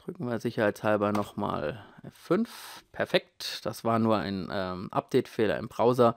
Drücken 0.08 0.30
wir 0.30 0.40
sicherheitshalber 0.40 1.12
nochmal 1.12 1.84
F5. 2.02 2.48
Perfekt. 2.92 3.60
Das 3.64 3.84
war 3.84 3.98
nur 3.98 4.16
ein 4.16 4.48
ähm, 4.50 4.88
Update-Fehler 4.90 5.58
im 5.58 5.68
Browser. 5.68 6.16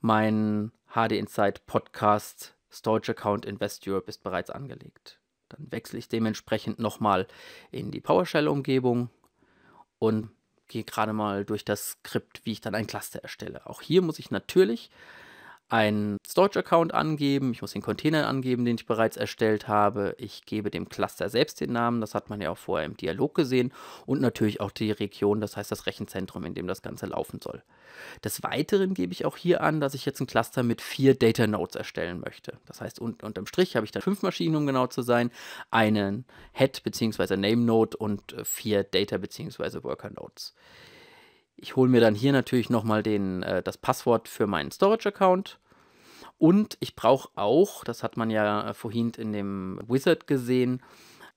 Mein 0.00 0.70
HD 0.94 1.10
Insight 1.10 1.66
Podcast 1.66 2.54
Storage 2.70 3.10
Account 3.10 3.44
in 3.44 3.58
West 3.58 3.88
Europe 3.88 4.08
ist 4.08 4.22
bereits 4.22 4.50
angelegt. 4.50 5.18
Dann 5.48 5.72
wechsle 5.72 5.98
ich 5.98 6.08
dementsprechend 6.08 6.78
nochmal 6.78 7.26
in 7.72 7.90
die 7.90 8.00
PowerShell-Umgebung 8.00 9.10
und 9.98 10.30
gehe 10.68 10.84
gerade 10.84 11.12
mal 11.12 11.44
durch 11.44 11.64
das 11.64 11.96
Skript, 11.98 12.42
wie 12.44 12.52
ich 12.52 12.60
dann 12.60 12.76
ein 12.76 12.86
Cluster 12.86 13.24
erstelle. 13.24 13.66
Auch 13.66 13.82
hier 13.82 14.02
muss 14.02 14.20
ich 14.20 14.30
natürlich 14.30 14.88
einen 15.68 16.18
Storage-Account 16.26 16.94
angeben, 16.94 17.50
ich 17.52 17.60
muss 17.60 17.72
den 17.72 17.82
Container 17.82 18.28
angeben, 18.28 18.64
den 18.64 18.76
ich 18.76 18.86
bereits 18.86 19.16
erstellt 19.16 19.66
habe. 19.66 20.14
Ich 20.18 20.44
gebe 20.44 20.70
dem 20.70 20.88
Cluster 20.88 21.28
selbst 21.28 21.60
den 21.60 21.72
Namen, 21.72 22.00
das 22.00 22.14
hat 22.14 22.30
man 22.30 22.40
ja 22.40 22.50
auch 22.50 22.58
vorher 22.58 22.86
im 22.86 22.96
Dialog 22.96 23.34
gesehen 23.34 23.72
und 24.06 24.20
natürlich 24.20 24.60
auch 24.60 24.70
die 24.70 24.92
Region, 24.92 25.40
das 25.40 25.56
heißt 25.56 25.72
das 25.72 25.86
Rechenzentrum, 25.86 26.44
in 26.44 26.54
dem 26.54 26.68
das 26.68 26.82
Ganze 26.82 27.06
laufen 27.06 27.40
soll. 27.42 27.62
Des 28.22 28.42
Weiteren 28.42 28.94
gebe 28.94 29.12
ich 29.12 29.24
auch 29.24 29.36
hier 29.36 29.62
an, 29.62 29.80
dass 29.80 29.94
ich 29.94 30.06
jetzt 30.06 30.20
ein 30.20 30.26
Cluster 30.26 30.62
mit 30.62 30.80
vier 30.80 31.14
Data 31.14 31.46
Nodes 31.46 31.76
erstellen 31.76 32.20
möchte. 32.20 32.58
Das 32.66 32.80
heißt, 32.80 33.00
un 33.00 33.16
unterm 33.22 33.46
Strich 33.46 33.74
habe 33.74 33.86
ich 33.86 33.92
dann 33.92 34.02
fünf 34.02 34.22
Maschinen, 34.22 34.54
um 34.56 34.66
genau 34.66 34.86
zu 34.86 35.02
sein, 35.02 35.30
einen 35.70 36.26
Head 36.52 36.82
bzw. 36.84 37.36
Name 37.36 37.56
Node 37.56 37.96
und 37.96 38.34
äh, 38.34 38.44
vier 38.44 38.84
Data 38.84 39.18
bzw. 39.18 39.82
Worker 39.82 40.10
Nodes. 40.10 40.54
Ich 41.56 41.76
hole 41.76 41.90
mir 41.90 42.00
dann 42.00 42.14
hier 42.14 42.32
natürlich 42.32 42.70
nochmal 42.70 43.06
äh, 43.06 43.62
das 43.62 43.78
Passwort 43.78 44.28
für 44.28 44.46
meinen 44.46 44.70
Storage-Account. 44.70 45.58
Und 46.38 46.76
ich 46.80 46.94
brauche 46.96 47.30
auch, 47.34 47.82
das 47.84 48.02
hat 48.02 48.16
man 48.16 48.30
ja 48.30 48.70
äh, 48.70 48.74
vorhin 48.74 49.12
in 49.16 49.32
dem 49.32 49.80
Wizard 49.88 50.26
gesehen, 50.26 50.82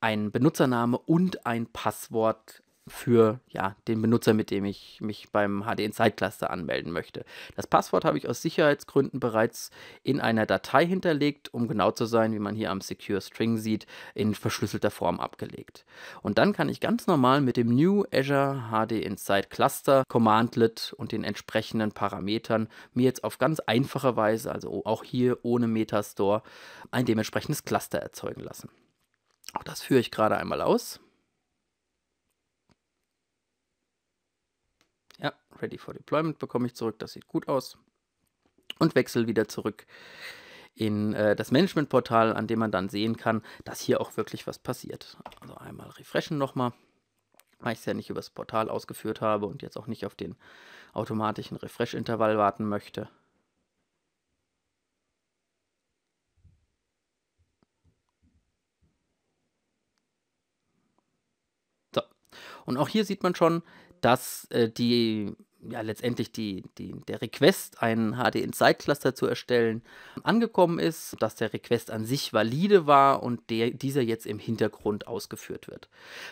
einen 0.02 0.32
Benutzername 0.32 0.98
und 0.98 1.46
ein 1.46 1.68
Passwort 1.68 2.62
für 2.90 3.40
ja, 3.48 3.76
den 3.88 4.02
Benutzer, 4.02 4.34
mit 4.34 4.52
dem 4.52 4.66
ich 4.66 5.00
mich 5.02 5.30
beim 5.32 5.64
HD 5.64 5.82
Insight 5.82 6.18
Cluster 6.18 6.50
anmelden 6.50 6.92
möchte. 6.92 7.24
Das 7.56 7.68
Passwort 7.68 8.06
habe 8.06 8.18
ich 8.18 8.28
aus 8.28 8.42
Sicherheitsgründen 8.42 9.20
bereits 9.20 9.72
in 10.04 10.20
einer 10.20 10.46
Datei 10.46 10.86
hinterlegt, 10.86 11.54
um 11.54 11.68
genau 11.68 11.92
zu 11.92 12.06
sein, 12.06 12.34
wie 12.34 12.40
man 12.40 12.56
hier 12.56 12.72
am 12.72 12.82
Secure 12.82 13.22
String 13.22 13.58
sieht, 13.58 13.88
in 14.16 14.36
verschlüsselter 14.36 14.92
Form 14.92 15.20
abgelegt. 15.20 15.86
Und 16.22 16.38
dann 16.38 16.54
kann 16.54 16.70
ich 16.70 16.80
ganz 16.80 17.08
normal 17.08 17.42
mit 17.42 17.58
dem 17.58 17.70
New 17.70 18.04
Azure 18.14 18.70
HD 18.72 18.94
Insight 18.94 19.50
Cluster 19.50 20.04
Commandlet 20.08 20.94
und 20.98 21.12
den 21.12 21.24
entsprechenden 21.24 21.92
Parametern 21.92 22.68
mir 22.94 23.06
jetzt 23.06 23.24
auf 23.24 23.38
ganz 23.38 23.60
einfache 23.62 24.16
Weise, 24.16 24.52
also 24.52 24.86
auch 24.86 25.04
hier 25.04 25.38
ohne 25.44 25.68
Metastore, 25.68 26.44
ein 26.92 27.06
dementsprechendes 27.06 27.64
Cluster 27.64 28.00
erzeugen 28.00 28.42
lassen. 28.42 28.70
Auch 29.54 29.64
das 29.64 29.82
führe 29.82 30.00
ich 30.00 30.12
gerade 30.12 30.38
einmal 30.38 30.62
aus. 30.62 31.00
Ja, 35.18 35.34
Ready 35.62 35.78
for 35.78 35.94
Deployment 35.94 36.40
bekomme 36.40 36.68
ich 36.68 36.76
zurück. 36.76 37.00
Das 37.00 37.14
sieht 37.14 37.28
gut 37.28 37.48
aus. 37.48 37.78
Und 38.80 38.96
wechsle 38.96 39.28
wieder 39.28 39.48
zurück 39.48 39.86
in 40.76 41.14
äh, 41.14 41.36
das 41.36 41.52
Management-Portal, 41.52 42.34
an 42.34 42.48
dem 42.48 42.60
man 42.60 42.72
dann 42.72 42.90
sehen 42.90 43.18
kann, 43.18 43.44
dass 43.66 43.82
hier 43.82 44.00
auch 44.00 44.16
wirklich 44.18 44.48
was 44.48 44.60
passiert. 44.60 45.18
Also 45.42 45.56
einmal 45.56 45.90
refreshen 45.90 46.38
nochmal, 46.38 46.72
weil 47.60 47.74
ich 47.74 47.80
es 47.80 47.86
ja 47.86 47.94
nicht 47.94 48.10
über 48.10 48.20
das 48.20 48.30
Portal 48.30 48.70
ausgeführt 48.70 49.22
habe 49.22 49.46
und 49.46 49.62
jetzt 49.62 49.78
auch 49.78 49.88
nicht 49.88 50.06
auf 50.06 50.16
den 50.16 50.36
automatischen 50.94 51.58
Refresh-Intervall 51.58 52.38
warten 52.38 52.66
möchte. 52.68 53.10
So, 61.94 62.02
und 62.66 62.78
auch 62.78 62.88
hier 62.88 63.06
sieht 63.06 63.24
man 63.24 63.36
schon, 63.36 63.64
dass 64.02 64.46
äh, 64.52 64.70
die 64.72 65.36
ja 65.62 65.82
letztendlich 65.82 66.32
die, 66.32 66.64
die, 66.78 66.94
der 67.08 67.22
Request, 67.22 67.82
einen 67.82 68.14
HD 68.14 68.36
Insight 68.36 68.80
Cluster 68.80 69.16
zu 69.16 69.26
erstellen, 69.26 69.82
angekommen 70.24 70.80
ist, 70.80 71.16
dass 71.20 71.36
der 71.36 71.54
Request 71.54 71.92
an 71.92 72.06
sich 72.06 72.34
valide 72.34 72.88
war 72.88 73.24
und 73.24 73.50
der, 73.50 73.72
dieser 73.72 74.02
jetzt 74.02 74.26
im 74.26 74.40
Hintergrund 74.40 75.08
ausgeführt 75.08 75.68
wird. 75.68 75.90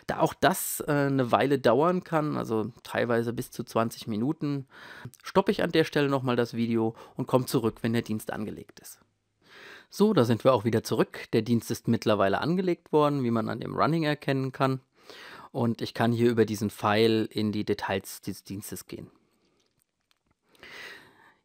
Da 0.07 0.19
auch 0.19 0.33
das 0.33 0.83
äh, 0.87 0.91
eine 0.91 1.31
Weile 1.31 1.59
dauern 1.59 2.03
kann, 2.03 2.37
also 2.37 2.71
teilweise 2.83 3.33
bis 3.33 3.51
zu 3.51 3.63
20 3.63 4.07
Minuten, 4.07 4.67
stoppe 5.23 5.51
ich 5.51 5.63
an 5.63 5.71
der 5.71 5.83
Stelle 5.83 6.09
nochmal 6.09 6.35
das 6.35 6.53
Video 6.53 6.95
und 7.15 7.27
komme 7.27 7.45
zurück, 7.45 7.79
wenn 7.81 7.93
der 7.93 8.01
Dienst 8.01 8.31
angelegt 8.31 8.79
ist. 8.79 8.99
So, 9.89 10.13
da 10.13 10.25
sind 10.25 10.43
wir 10.43 10.53
auch 10.53 10.65
wieder 10.65 10.83
zurück. 10.83 11.27
Der 11.31 11.41
Dienst 11.41 11.71
ist 11.71 11.87
mittlerweile 11.87 12.41
angelegt 12.41 12.91
worden, 12.91 13.23
wie 13.23 13.31
man 13.31 13.47
an 13.47 13.61
dem 13.61 13.75
Running 13.75 14.03
erkennen 14.03 14.51
kann 14.51 14.81
und 15.51 15.81
ich 15.81 15.93
kann 15.93 16.11
hier 16.11 16.29
über 16.29 16.45
diesen 16.45 16.69
Pfeil 16.69 17.27
in 17.31 17.51
die 17.51 17.65
Details 17.65 18.21
dieses 18.21 18.43
Dienstes 18.43 18.85
gehen. 18.85 19.09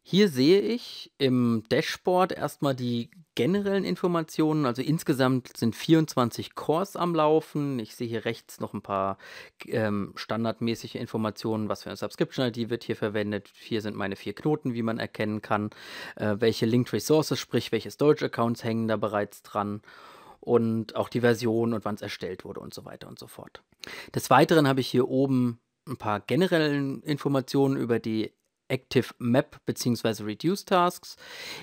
Hier 0.05 0.27
sehe 0.27 0.59
ich 0.59 1.13
im 1.17 1.63
Dashboard 1.69 2.33
erstmal 2.33 2.75
die 2.75 3.09
generellen 3.35 3.85
Informationen. 3.85 4.65
Also 4.65 4.81
insgesamt 4.81 5.55
sind 5.55 5.77
24 5.77 6.55
Cores 6.55 6.97
am 6.97 7.15
Laufen. 7.15 7.79
Ich 7.79 7.95
sehe 7.95 8.07
hier 8.07 8.25
rechts 8.25 8.59
noch 8.59 8.73
ein 8.73 8.81
paar 8.81 9.17
ähm, 9.65 10.11
standardmäßige 10.15 10.95
Informationen. 10.95 11.69
Was 11.69 11.83
für 11.83 11.89
eine 11.89 11.95
Subscription-ID 11.95 12.69
wird 12.69 12.83
hier 12.83 12.97
verwendet. 12.97 13.49
Hier 13.55 13.81
sind 13.81 13.95
meine 13.95 14.17
vier 14.17 14.33
Knoten, 14.33 14.73
wie 14.73 14.83
man 14.83 14.99
erkennen 14.99 15.41
kann. 15.41 15.69
Äh, 16.17 16.35
welche 16.39 16.65
Linked 16.65 16.91
Resources, 16.91 17.39
sprich 17.39 17.71
welche 17.71 17.89
Storage-Accounts 17.89 18.65
hängen 18.65 18.89
da 18.89 18.97
bereits 18.97 19.41
dran 19.41 19.81
und 20.41 20.97
auch 20.97 21.07
die 21.07 21.21
Version 21.21 21.73
und 21.73 21.85
wann 21.85 21.95
es 21.95 22.01
erstellt 22.01 22.43
wurde 22.43 22.59
und 22.59 22.73
so 22.73 22.83
weiter 22.83 23.07
und 23.07 23.17
so 23.17 23.27
fort. 23.27 23.63
Des 24.13 24.29
Weiteren 24.29 24.67
habe 24.67 24.81
ich 24.81 24.87
hier 24.87 25.07
oben 25.07 25.59
ein 25.87 25.95
paar 25.95 26.19
generelle 26.19 26.99
Informationen 27.03 27.77
über 27.77 27.99
die 27.99 28.33
Active 28.67 29.13
Map 29.19 29.57
bzw. 29.65 30.23
Reduce 30.23 30.65
Tasks. 30.65 31.15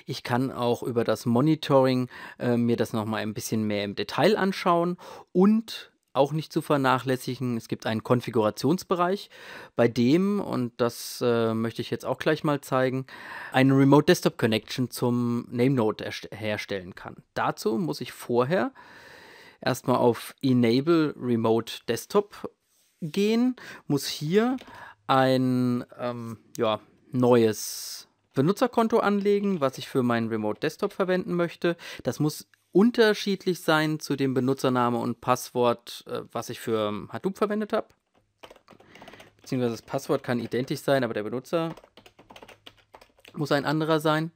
Ich 0.05 0.23
kann 0.23 0.51
auch 0.51 0.83
über 0.83 1.03
das 1.03 1.25
Monitoring 1.25 2.09
äh, 2.39 2.57
mir 2.57 2.77
das 2.77 2.93
nochmal 2.93 3.21
ein 3.21 3.33
bisschen 3.33 3.63
mehr 3.63 3.83
im 3.83 3.95
Detail 3.95 4.37
anschauen 4.37 4.97
und 5.31 5.91
auch 6.13 6.33
nicht 6.33 6.51
zu 6.51 6.61
vernachlässigen, 6.61 7.55
es 7.57 7.67
gibt 7.67 7.85
einen 7.85 8.03
Konfigurationsbereich, 8.03 9.29
bei 9.75 9.87
dem, 9.87 10.39
und 10.41 10.73
das 10.77 11.23
äh, 11.25 11.53
möchte 11.53 11.81
ich 11.81 11.89
jetzt 11.89 12.05
auch 12.05 12.17
gleich 12.17 12.43
mal 12.43 12.59
zeigen, 12.61 13.05
eine 13.51 13.77
Remote 13.77 14.07
Desktop 14.07 14.37
Connection 14.37 14.89
zum 14.89 15.47
NameNode 15.49 16.09
herstellen 16.31 16.95
kann. 16.95 17.15
Dazu 17.33 17.77
muss 17.77 18.01
ich 18.01 18.11
vorher 18.11 18.73
erstmal 19.61 19.97
auf 19.97 20.35
Enable 20.41 21.13
Remote 21.17 21.75
Desktop 21.87 22.51
gehen, 23.01 23.55
muss 23.87 24.07
hier 24.07 24.57
ein 25.07 25.85
ähm, 25.97 26.39
ja, 26.57 26.79
neues 27.11 28.07
Benutzerkonto 28.33 28.99
anlegen, 28.99 29.61
was 29.61 29.77
ich 29.77 29.89
für 29.89 30.03
meinen 30.03 30.29
Remote 30.29 30.59
Desktop 30.59 30.93
verwenden 30.93 31.33
möchte. 31.33 31.75
Das 32.03 32.19
muss 32.19 32.47
unterschiedlich 32.71 33.61
sein 33.61 33.99
zu 33.99 34.15
dem 34.15 34.33
Benutzername 34.33 34.97
und 34.97 35.21
Passwort, 35.21 36.05
äh, 36.07 36.21
was 36.31 36.49
ich 36.49 36.59
für 36.59 36.89
ähm, 36.89 37.09
Hadoop 37.11 37.37
verwendet 37.37 37.73
habe. 37.73 37.87
Beziehungsweise 39.41 39.73
das 39.73 39.81
Passwort 39.81 40.23
kann 40.23 40.39
identisch 40.39 40.81
sein, 40.81 41.03
aber 41.03 41.13
der 41.13 41.23
Benutzer 41.23 41.75
muss 43.33 43.51
ein 43.51 43.65
anderer 43.65 43.99
sein. 43.99 44.31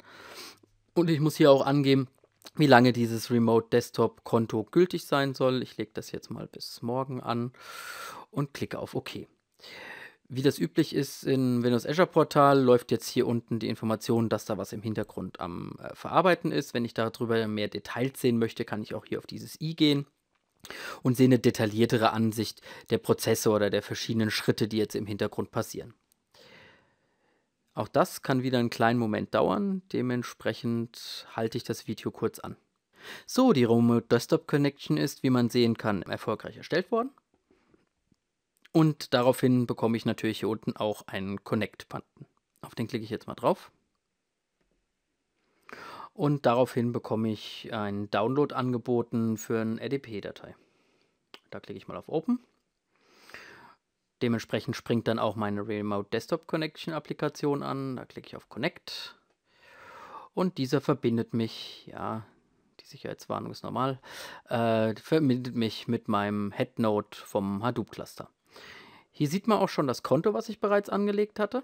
Und 0.94 1.10
ich 1.10 1.20
muss 1.20 1.36
hier 1.36 1.52
auch 1.52 1.66
angeben, 1.66 2.08
wie 2.56 2.68
lange 2.68 2.94
dieses 2.94 3.32
Remote 3.32 3.68
Desktop 3.72 4.24
Konto 4.24 4.64
gültig 4.64 5.06
sein 5.06 5.34
soll. 5.34 5.62
Ich 5.62 5.78
lege 5.78 5.92
das 5.94 6.12
jetzt 6.12 6.32
mal 6.32 6.48
bis 6.48 6.82
morgen 6.82 7.22
an 7.22 7.52
und 8.32 8.54
klicke 8.54 8.80
auf 8.80 8.96
OK. 8.96 9.28
Wie 10.28 10.42
das 10.42 10.58
üblich 10.58 10.96
ist 10.96 11.24
in 11.24 11.62
Windows 11.64 11.86
Azure 11.86 12.08
Portal, 12.08 12.60
läuft 12.60 12.92
jetzt 12.92 13.08
hier 13.08 13.28
unten 13.28 13.60
die 13.60 13.68
Information, 13.68 14.28
dass 14.28 14.46
da 14.46 14.58
was 14.58 14.74
im 14.74 14.82
Hintergrund 14.82 15.40
am 15.40 15.78
äh, 15.80 15.94
Verarbeiten 15.94 16.52
ist. 16.52 16.74
Wenn 16.74 16.86
ich 16.86 16.96
darüber 16.96 17.48
mehr 17.48 17.68
Details 17.68 18.20
sehen 18.20 18.40
möchte, 18.40 18.66
kann 18.66 18.82
ich 18.82 18.96
auch 18.96 19.06
hier 19.06 19.20
auf 19.20 19.28
dieses 19.28 19.60
i 19.62 19.76
gehen 19.76 20.08
und 21.04 21.16
sehe 21.16 21.28
eine 21.28 21.38
detailliertere 21.38 22.12
Ansicht 22.12 22.62
der 22.90 22.98
Prozesse 22.98 23.52
oder 23.52 23.70
der 23.70 23.84
verschiedenen 23.84 24.32
Schritte, 24.32 24.68
die 24.68 24.78
jetzt 24.78 24.96
im 24.96 25.06
Hintergrund 25.06 25.52
passieren. 25.52 25.94
Auch 27.76 27.88
das 27.88 28.22
kann 28.22 28.42
wieder 28.42 28.58
einen 28.58 28.70
kleinen 28.70 29.00
Moment 29.00 29.36
dauern, 29.36 29.84
dementsprechend 29.92 31.28
halte 31.36 31.58
ich 31.58 31.66
das 31.66 31.88
Video 31.88 32.10
kurz 32.10 32.40
an. 32.40 32.56
So, 33.28 33.54
die 33.54 33.66
Remote 33.66 34.08
Desktop 34.08 34.48
Connection 34.48 34.98
ist, 34.98 35.22
wie 35.22 35.30
man 35.30 35.50
sehen 35.50 35.78
kann, 35.78 36.02
erfolgreich 36.02 36.58
erstellt 36.58 36.90
worden. 36.92 37.12
Und 38.76 39.14
daraufhin 39.14 39.68
bekomme 39.68 39.96
ich 39.96 40.04
natürlich 40.04 40.40
hier 40.40 40.50
unten 40.50 40.76
auch 40.76 41.08
einen 41.08 41.42
Connect-Button. 41.46 42.26
Auf 42.60 42.76
den 42.76 42.88
klicke 42.88 43.06
ich 43.06 43.10
jetzt 43.10 43.26
mal 43.26 43.34
drauf. 43.34 43.72
Und 46.14 46.46
daraufhin 46.46 46.92
bekomme 46.92 47.32
ich 47.32 47.72
einen 47.72 48.12
Download 48.12 48.54
angeboten 48.54 49.38
für 49.38 49.62
eine 49.62 49.80
RDP-Datei. 49.80 50.58
Da 51.52 51.62
klicke 51.62 51.78
ich 51.78 51.88
mal 51.88 51.96
auf 51.96 52.10
Open. 52.10 52.44
Dementsprechend 54.22 54.76
springt 54.76 55.08
dann 55.08 55.20
auch 55.20 55.38
meine 55.38 55.66
Remote 55.66 56.10
Desktop 56.12 56.46
Connection 56.46 56.94
Applikation 56.94 57.64
an. 57.64 57.96
Da 57.96 58.04
klicke 58.04 58.28
ich 58.28 58.36
auf 58.36 58.50
Connect. 58.50 59.16
Und 60.34 60.58
dieser 60.58 60.82
verbindet 60.82 61.34
mich, 61.34 61.88
ja, 61.88 62.26
die 62.82 62.86
Sicherheitswarnung 62.88 63.54
ist 63.54 63.64
normal, 63.64 64.02
äh, 64.50 64.94
verbindet 64.96 65.56
mich 65.56 65.88
mit 65.88 66.10
meinem 66.10 66.52
Headnode 66.52 67.16
vom 67.16 67.64
Hadoop 67.64 67.92
Cluster. 67.92 68.30
Hier 69.18 69.30
sieht 69.30 69.48
man 69.48 69.60
auch 69.60 69.70
schon 69.70 69.88
das 69.88 70.04
Konto, 70.04 70.34
was 70.34 70.50
ich 70.50 70.60
bereits 70.60 70.90
angelegt 70.90 71.40
hatte. 71.40 71.64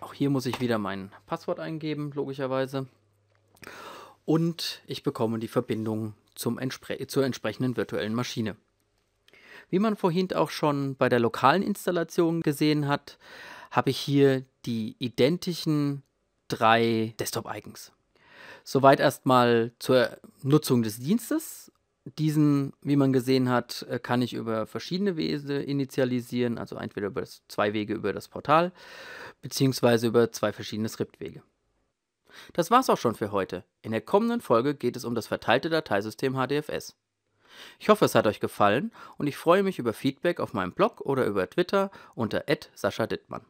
Auch 0.00 0.12
hier 0.12 0.28
muss 0.28 0.44
ich 0.44 0.60
wieder 0.60 0.78
mein 0.78 1.12
Passwort 1.26 1.60
eingeben, 1.60 2.10
logischerweise. 2.12 2.88
Und 4.24 4.82
ich 4.88 5.04
bekomme 5.04 5.38
die 5.38 5.46
Verbindung 5.46 6.14
zum 6.34 6.58
Entspre 6.58 7.06
zur 7.06 7.24
entsprechenden 7.24 7.76
virtuellen 7.76 8.12
Maschine. 8.12 8.56
Wie 9.70 9.78
man 9.78 9.94
vorhin 9.94 10.32
auch 10.32 10.50
schon 10.50 10.96
bei 10.96 11.08
der 11.08 11.20
lokalen 11.20 11.62
Installation 11.62 12.40
gesehen 12.40 12.88
hat, 12.88 13.16
habe 13.70 13.90
ich 13.90 13.98
hier 13.98 14.44
die 14.66 14.96
identischen 14.98 16.02
drei 16.48 17.14
Desktop-Icons. 17.20 17.92
Soweit 18.64 18.98
erstmal 18.98 19.70
zur 19.78 20.18
Nutzung 20.42 20.82
des 20.82 20.98
Dienstes. 20.98 21.70
Diesen, 22.04 22.74
wie 22.82 22.96
man 22.96 23.14
gesehen 23.14 23.48
hat, 23.48 23.86
äh, 23.88 23.98
kann 23.98 24.20
ich 24.20 24.34
über 24.34 24.66
verschiedene 24.66 25.16
Wege 25.16 25.62
initialisieren, 25.62 26.58
also 26.58 26.76
entweder 26.76 27.06
über 27.06 27.22
das, 27.22 27.42
zwei 27.48 27.72
Wege 27.72 27.94
über 27.94 28.12
das 28.12 28.28
Portal, 28.28 28.72
beziehungsweise 29.40 30.08
über 30.08 30.30
zwei 30.30 30.52
verschiedene 30.52 30.88
Skriptwege. 30.88 31.42
Das 32.52 32.70
war's 32.70 32.90
auch 32.90 32.98
schon 32.98 33.14
für 33.14 33.32
heute. 33.32 33.64
In 33.82 33.92
der 33.92 34.00
kommenden 34.00 34.40
Folge 34.40 34.74
geht 34.74 34.96
es 34.96 35.04
um 35.04 35.14
das 35.14 35.26
verteilte 35.26 35.70
Dateisystem 35.70 36.34
HDFS. 36.34 36.96
Ich 37.78 37.88
hoffe, 37.88 38.04
es 38.04 38.14
hat 38.14 38.26
euch 38.26 38.40
gefallen 38.40 38.92
und 39.16 39.26
ich 39.26 39.36
freue 39.36 39.62
mich 39.62 39.78
über 39.78 39.92
Feedback 39.92 40.40
auf 40.40 40.52
meinem 40.52 40.72
Blog 40.72 41.00
oder 41.00 41.24
über 41.24 41.48
Twitter 41.48 41.90
unter 42.14 42.44
Sascha 42.74 43.06
Dittmann. 43.06 43.42